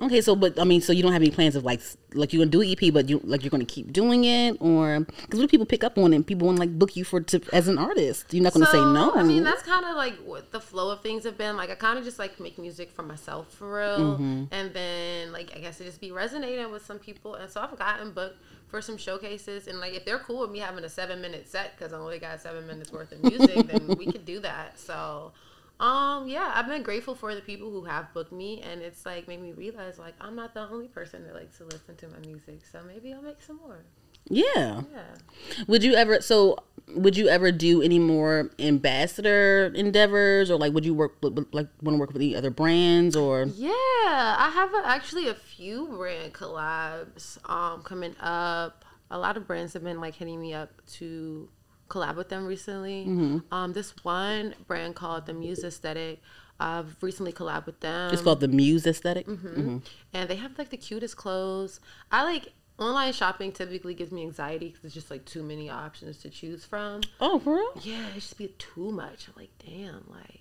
[0.00, 1.80] Okay, so but I mean, so you don't have any plans of like
[2.14, 5.38] like you're gonna do EP, but you like you're gonna keep doing it, or because
[5.38, 7.40] what do people pick up on and people want to like book you for to,
[7.52, 8.32] as an artist?
[8.32, 9.12] You're not gonna say no.
[9.14, 11.56] I mean, that's kind of like what the flow of things have been.
[11.56, 14.44] Like, I kind of just like make music for myself for real, Mm-hmm.
[14.52, 17.34] and then like I guess it just be resonating with some people.
[17.34, 20.60] And so I've gotten booked for some showcases, and like if they're cool with me
[20.60, 23.96] having a seven minute set because I only got seven minutes worth of music, then
[23.98, 24.78] we could do that.
[24.78, 25.32] So.
[25.80, 29.26] Um, yeah, I've been grateful for the people who have booked me, and it's like
[29.26, 32.18] made me realize like I'm not the only person that likes to listen to my
[32.26, 33.84] music, so maybe I'll make some more.
[34.28, 34.82] yeah.
[34.92, 35.64] Yeah.
[35.66, 36.20] Would you ever?
[36.20, 36.58] So
[36.94, 41.94] would you ever do any more ambassador endeavors, or like would you work like want
[41.96, 46.34] to work with any other brands, or Yeah, I have a, actually a few brand
[46.34, 48.84] collabs um coming up.
[49.10, 51.48] A lot of brands have been like hitting me up to
[51.90, 53.04] collab with them recently.
[53.06, 53.54] Mm-hmm.
[53.54, 56.22] Um, this one brand called the Muse Aesthetic.
[56.58, 59.26] I've recently collabed with them, it's called the Muse aesthetic?
[59.26, 59.48] Mm-hmm.
[59.48, 59.78] Mm-hmm.
[60.12, 61.80] and they have like the cutest clothes.
[62.12, 63.52] I like online shopping.
[63.52, 67.00] Typically gives me anxiety because it's just like too many options to choose from.
[67.20, 67.72] Oh, for real?
[67.82, 69.28] Yeah, it just be too much.
[69.28, 70.40] I'm like, damn, like,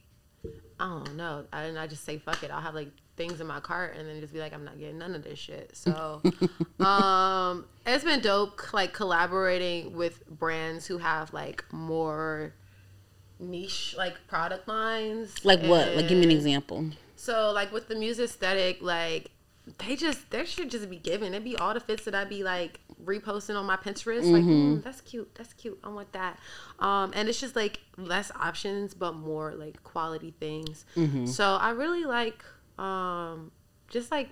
[0.80, 1.46] I don't know.
[1.54, 2.52] And I just say, fuck it.
[2.52, 4.98] I'll have like things in my cart and then just be like, I'm not getting
[4.98, 5.76] none of this shit.
[5.76, 6.22] So,
[6.80, 12.54] um, it's been dope, like collaborating with brands who have like more
[13.38, 15.44] niche like product lines.
[15.44, 15.96] Like what?
[15.98, 16.86] Like give me an example.
[17.18, 19.32] So, like with the music aesthetic, like
[19.80, 21.34] they just they should just be given.
[21.34, 24.32] It'd be all the fits that I'd be like reposting on my Pinterest.
[24.32, 25.36] Like, mm, that's cute.
[25.36, 25.78] That's cute.
[25.84, 26.40] I want that.
[26.80, 30.86] Um, and it's just like less options, but more like quality things.
[31.26, 32.46] So I really like
[32.80, 33.52] um,
[33.90, 34.30] just like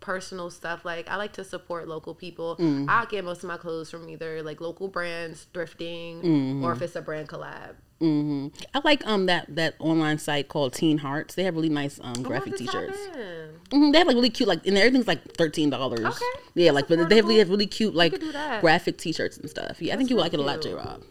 [0.00, 0.84] personal stuff.
[0.84, 2.56] Like I like to support local people.
[2.56, 2.86] Mm.
[2.88, 6.64] I get most of my clothes from either like local brands, thrifting, Mm-hmm.
[6.64, 7.74] or if it's a brand collab.
[8.00, 11.34] hmm I like um that that online site called Teen Hearts.
[11.36, 12.98] They have really nice um graphic Oh, t-shirts.
[13.14, 13.48] in.
[13.70, 16.00] hmm They have like really cute like and everything's like thirteen dollars.
[16.00, 18.60] Okay, Yeah, that's like but they have, they have really cute like could do that.
[18.60, 19.80] graphic t-shirts and stuff.
[19.80, 20.78] Yeah, I think you would like it a lot, J cute.
[20.84, 21.02] Rob.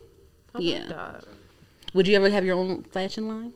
[0.59, 1.19] Yeah.
[1.95, 3.53] Would you ever have your own fashion line?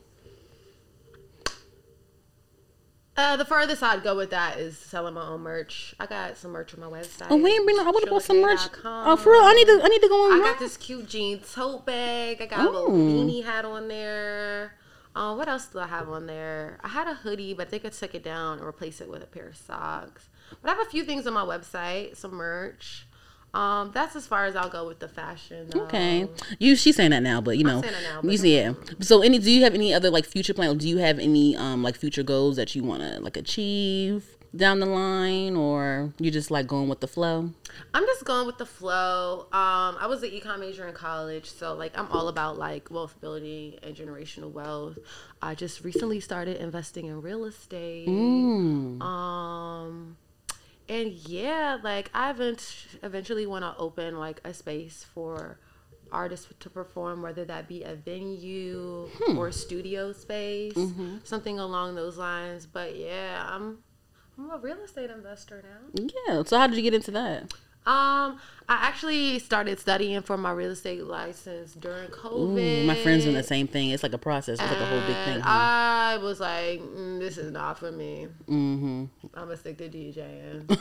[3.18, 5.92] Uh, the furthest I'd go with that is selling my own merch.
[5.98, 7.26] I got some merch on my website.
[7.28, 7.80] Oh, we ain't been.
[7.80, 8.60] I would have bought some merch.
[8.84, 9.40] Oh, for real?
[9.42, 9.80] I need to.
[9.82, 10.40] I need to go on.
[10.40, 12.40] I got this cute jean tote bag.
[12.40, 14.74] I got a little beanie hat on there.
[15.16, 16.78] Um, what else do I have on there?
[16.84, 19.26] I had a hoodie, but they could take it down and replace it with a
[19.26, 20.28] pair of socks.
[20.62, 23.07] But I have a few things on my website, some merch.
[23.58, 25.68] Um, that's as far as I'll go with the fashion.
[25.70, 25.80] Though.
[25.82, 26.28] Okay,
[26.60, 28.74] you she's saying that now, but you know, saying that now, you see, yeah.
[29.00, 30.80] So, any do you have any other like future plans?
[30.80, 34.78] Do you have any um like future goals that you want to like achieve down
[34.78, 37.52] the line, or you just like going with the flow?
[37.92, 39.40] I'm just going with the flow.
[39.52, 43.20] Um, I was an econ major in college, so like I'm all about like wealth
[43.20, 44.98] building and generational wealth.
[45.42, 48.06] I just recently started investing in real estate.
[48.06, 49.02] Mm.
[49.02, 50.16] Um,
[50.88, 55.58] and yeah, like I event- eventually want to open like a space for
[56.10, 59.38] artists to perform, whether that be a venue hmm.
[59.38, 61.18] or studio space, mm-hmm.
[61.24, 62.66] something along those lines.
[62.66, 63.78] But yeah, I'm
[64.38, 66.10] I'm a real estate investor now.
[66.26, 66.42] Yeah.
[66.44, 67.52] So, how did you get into that?
[67.88, 72.82] Um, I actually started studying for my real estate license during COVID.
[72.82, 73.88] Ooh, my friends doing the same thing.
[73.90, 74.60] It's like a process.
[74.60, 75.34] It's like a whole big thing.
[75.36, 78.28] And I was like, mm, this is not for me.
[78.46, 79.04] Mm-hmm.
[79.32, 80.78] I'm gonna stick to DJing.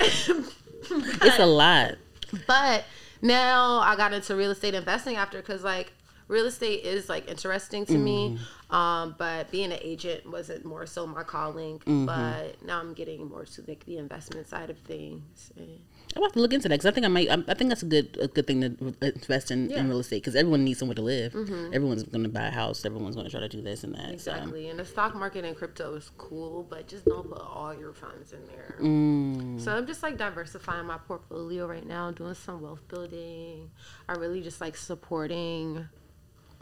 [0.90, 1.94] It's a lot.
[2.46, 2.84] but
[3.22, 5.92] now I got into real estate investing after because like
[6.28, 8.38] real estate is like interesting to me.
[8.70, 11.80] Um, but being an agent wasn't more so my calling.
[11.84, 15.52] But now I'm getting more to like the investment side of things.
[15.56, 15.78] And
[16.16, 17.28] I'm about to look into that because I think I might.
[17.30, 19.78] I, I think that's a good a good thing to invest in, Yeah.
[19.80, 21.34] in real estate because everyone needs somewhere to live.
[21.34, 22.84] Everyone's going to buy a house.
[22.84, 24.10] Everyone's going to try to do this and that.
[24.10, 24.68] Exactly.
[24.70, 28.32] And the stock market and crypto is cool, but just don't put all your funds
[28.32, 28.74] in there.
[28.78, 33.70] So, mm, So I'm just like diversifying my portfolio right now, doing some wealth building.
[34.08, 35.88] I really just like supporting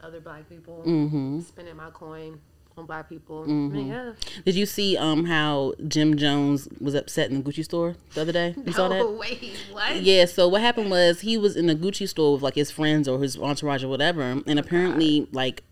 [0.03, 1.41] other black people, mm-hmm.
[1.41, 2.41] spending my coin
[2.77, 3.45] on black people.
[3.45, 4.13] And Yeah.
[4.45, 8.33] Did you see um how Jim Jones was upset in the Gucci store the other
[8.33, 8.55] day?
[8.65, 9.01] You saw that?
[9.01, 10.03] Oh, wait, what?
[10.03, 13.07] Yeah, so what happened was he was in the Gucci store with like his friends
[13.09, 15.63] or his entourage or whatever, and apparently like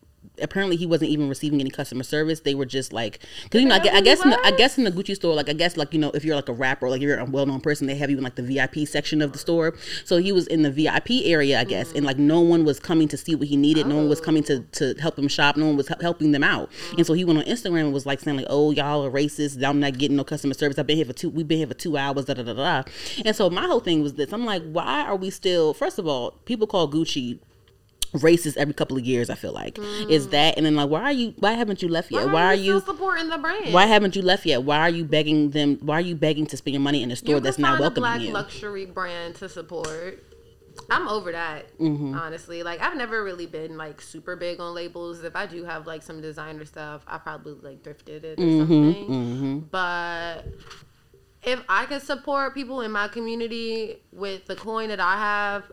[0.40, 2.40] apparently he wasn't even receiving any customer service.
[2.40, 3.20] They were just like,
[3.50, 5.48] cause you know, I, I guess in the, I guess in the Gucci store, like
[5.48, 7.60] I guess like you know, if you're like a rapper like you're a well known
[7.60, 9.74] person, they have you in like the VIP section of the store.
[10.04, 13.08] So he was in the VIP area, I guess, and like no one was coming
[13.08, 13.86] to see what he needed.
[13.86, 15.56] No one was coming to to help him shop.
[15.56, 16.70] No one was hel- helping them out.
[16.96, 19.62] And so he went on Instagram and was like saying like, oh y'all are racist.
[19.66, 20.78] I'm not getting no customer service.
[20.78, 21.30] I've been here for two.
[21.30, 22.26] We've been here for two hours.
[22.26, 22.82] Da da da da.
[23.24, 24.32] And so my whole thing was this.
[24.32, 25.74] I'm like, why are we still?
[25.74, 27.38] First of all, people call Gucci
[28.14, 29.30] racist every couple of years.
[29.30, 29.78] I feel like
[30.08, 31.34] is that, and then like, why are you?
[31.38, 32.28] Why haven't you left yet?
[32.30, 32.80] Why, are you?
[32.80, 33.72] supporting the brand?
[33.72, 34.62] Why haven't you left yet?
[34.62, 35.78] Why are you begging them?
[35.82, 38.00] Why are you begging to spend your money in a store that's not find a
[38.00, 38.32] black you?
[38.32, 40.24] luxury brand to support.
[40.90, 42.14] I'm over that, Mm-hmm.
[42.14, 42.62] honestly.
[42.62, 45.24] Like I've never really been like super big on labels.
[45.24, 48.92] If I do have like some designer stuff, I probably like thrifted it or Mm-hmm,
[49.02, 49.68] something.
[49.70, 50.46] But
[51.42, 55.64] if I could support people in my community with the coin that I have,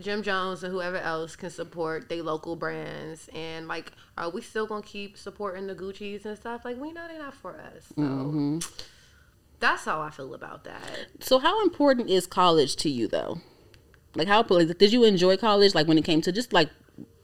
[0.00, 4.66] Jim Jones and whoever else can support they local brands and like are we still
[4.66, 6.64] gonna keep supporting the Gucci's and stuff?
[6.64, 7.92] Like we know they're not for us.
[7.96, 8.58] So Mm-hmm.
[9.58, 11.06] that's how I feel about that.
[11.20, 13.40] So how important is college to you though?
[14.14, 15.74] Like how like, did you enjoy college?
[15.74, 16.70] Like when it came to just like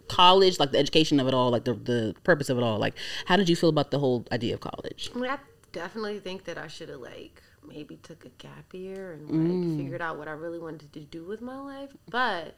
[0.08, 2.78] college, like the education of it all, like the the purpose of it all.
[2.78, 2.94] Like
[3.26, 5.10] how did you feel about the whole idea of college?
[5.14, 5.38] I mean, I
[5.72, 9.76] definitely think that I should have like maybe took a gap year and like Mm.
[9.76, 11.94] figured out what I really wanted to do with my life.
[12.08, 12.54] But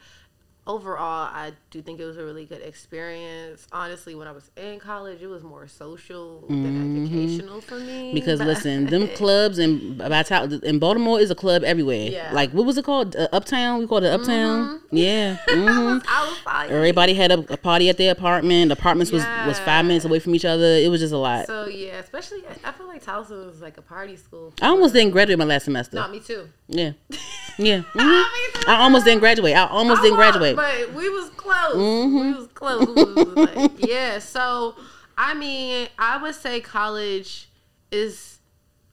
[0.68, 3.66] overall, I do think it was a really good experience.
[3.72, 8.08] Honestly, when I was in college, it was more social than educational for me.
[8.08, 8.14] Mm-hmm.
[8.14, 12.08] Because listen, them clubs in by town in Baltimore is a club everywhere.
[12.10, 12.30] Yeah.
[12.32, 13.16] Like what was it called?
[13.16, 13.80] Uh, Uptown.
[13.80, 14.80] We called it Uptown.
[14.90, 15.38] Yeah.
[15.48, 18.70] I hmm was, I was like, Everybody had a, a party at their apartment.
[18.70, 20.64] Apartments was was five minutes away from each other.
[20.76, 21.46] It was just a lot.
[21.46, 24.52] so yeah, especially I feel like Towson was like a party school.
[24.60, 25.96] I almost didn't graduate my last semester.
[25.96, 26.48] Not me too.
[26.68, 26.92] Yeah.
[27.60, 27.78] Yeah.
[27.92, 28.24] mhm.
[28.68, 29.56] I almost didn't graduate.
[29.56, 30.56] I almost didn't I wa- graduate.
[30.56, 31.74] But we was close.
[31.76, 32.20] Mm-hmm.
[32.20, 32.86] We was close.
[32.86, 34.18] We was like, yeah.
[34.18, 34.74] So
[35.16, 37.48] I mean, I would say college
[37.90, 38.38] is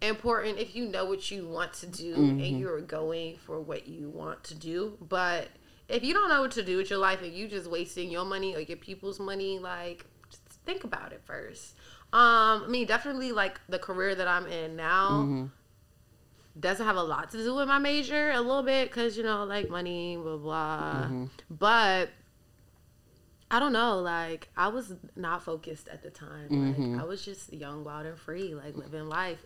[0.01, 2.39] important if you know what you want to do Mm-hmm.
[2.43, 4.97] and you're going for what you want to do.
[5.01, 5.49] But
[5.89, 8.25] if you don't know what to do with your life and you just wasting your
[8.25, 11.75] money or your people's money, like just think about it first.
[12.13, 15.09] Um, I mean, definitely like the career that I'm in now.
[15.11, 15.45] Mm-hmm.
[16.59, 19.43] Doesn't have a lot to do with my major, a little bit, because, you know,
[19.43, 21.03] like money, blah, blah.
[21.03, 21.25] Mm-hmm.
[21.49, 22.09] But
[23.51, 23.99] I don't know.
[23.99, 26.49] Like, I was not focused at the time.
[26.49, 26.99] Like, mm-hmm.
[26.99, 29.43] I was just young, wild, and free, like, living life.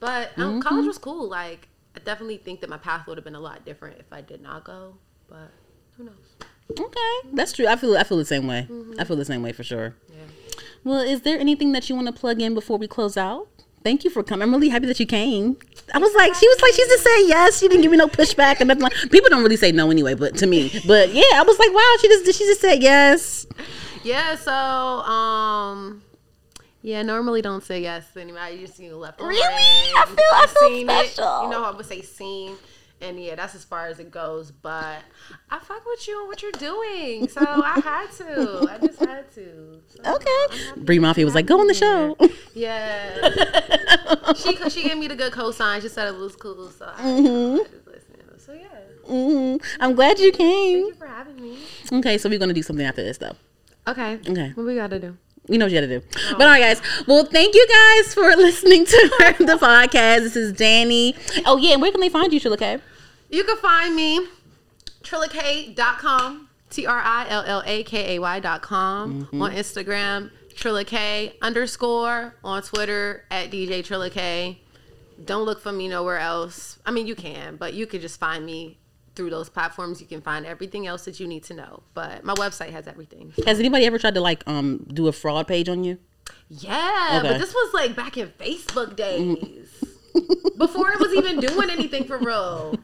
[0.00, 0.60] But um, mm-hmm.
[0.60, 1.28] college was cool.
[1.28, 4.20] Like, I definitely think that my path would have been a lot different if I
[4.20, 4.94] did not go.
[5.28, 5.50] But
[5.96, 6.36] who knows?
[6.70, 7.66] Okay, that's true.
[7.66, 8.68] I feel I feel the same way.
[8.98, 9.96] I feel the same way for sure.
[10.08, 10.16] Yeah.
[10.84, 13.48] Well, is there anything that you want to plug in before we close out?
[13.82, 14.42] Thank you for coming.
[14.42, 15.56] I'm really happy that you came.
[15.94, 17.58] I was like, she was like, she just said yes.
[17.58, 18.82] She didn't give me no pushback and nothing.
[18.82, 21.72] Like, people don't really say no anyway, but to me, but yeah, I was like,
[21.72, 23.46] wow, she just she just said yes.
[24.04, 26.02] Yeah, so um
[26.82, 28.56] yeah, normally don't say yes to anybody.
[28.56, 29.20] You just you know, left.
[29.20, 29.36] Really?
[29.42, 31.40] I feel- I I've feel seen special.
[31.40, 31.42] It.
[31.44, 32.54] You know, how I would say seen,
[33.00, 34.50] and yeah, that's as far as it goes.
[34.50, 34.98] But
[35.50, 38.68] I fuck with you and what you're doing, so I had to.
[38.70, 39.80] I just had to.
[39.88, 40.64] So, Okay.
[40.66, 42.16] happy- Bree Mafia was like, go on the show.
[42.54, 45.80] Yeah, she she gave me the good cosign.
[45.82, 47.54] She said it was cool, so I, Mm-hmm.
[47.60, 48.22] I just listened.
[48.38, 48.68] So yeah,
[49.08, 49.62] Mhm.
[49.80, 50.82] I'm glad you came.
[50.84, 51.58] thank you for having me.
[51.92, 53.36] Okay, so we're gonna do something after this though.
[53.86, 54.18] Okay.
[54.28, 54.50] Okay.
[54.54, 55.16] What we gotta do?
[55.48, 56.02] You know what you gotta do.
[56.32, 56.82] But all right, guys.
[57.06, 60.18] Well, thank you guys for listening to the podcast.
[60.20, 61.14] This is Danny.
[61.46, 62.78] Oh yeah, and where can they find you, Trilla K?
[63.30, 64.26] You can find me
[65.02, 69.42] trillakay.com, T R I L L A K A Y.com Mm-hmm.
[69.42, 74.56] on Instagram, trillakay underscore on Twitter at DJ trillakay.
[75.24, 76.78] Don't look for me nowhere else.
[76.86, 78.77] I mean, you can, but you could just find me
[79.18, 80.00] through those platforms.
[80.00, 81.82] You can find everything else that you need to know.
[81.92, 83.34] But my website has everything.
[83.46, 85.98] Has anybody ever tried to like um do a fraud page on you?
[86.48, 87.28] Yeah, Okay.
[87.28, 89.68] but this was like back in Facebook days.
[90.56, 92.78] Before it was even doing anything for real.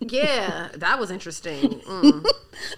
[0.00, 1.80] Yeah, that was interesting.
[1.80, 2.24] Mm.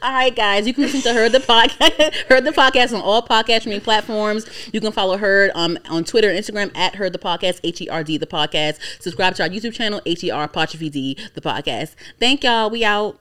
[0.03, 0.67] All right, guys.
[0.67, 2.15] You can listen to Herd the podcast.
[2.29, 4.47] Herd the podcast on all podcast streaming platforms.
[4.73, 7.89] You can follow Herd um, on Twitter and Instagram at Herd the podcast, H E
[7.89, 8.79] R D the podcast.
[9.01, 11.95] Subscribe to our YouTube channel, H E R Apostrophe the podcast.
[12.19, 12.71] Thank y'all.
[12.71, 13.19] We out.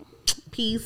[0.51, 0.85] Peace.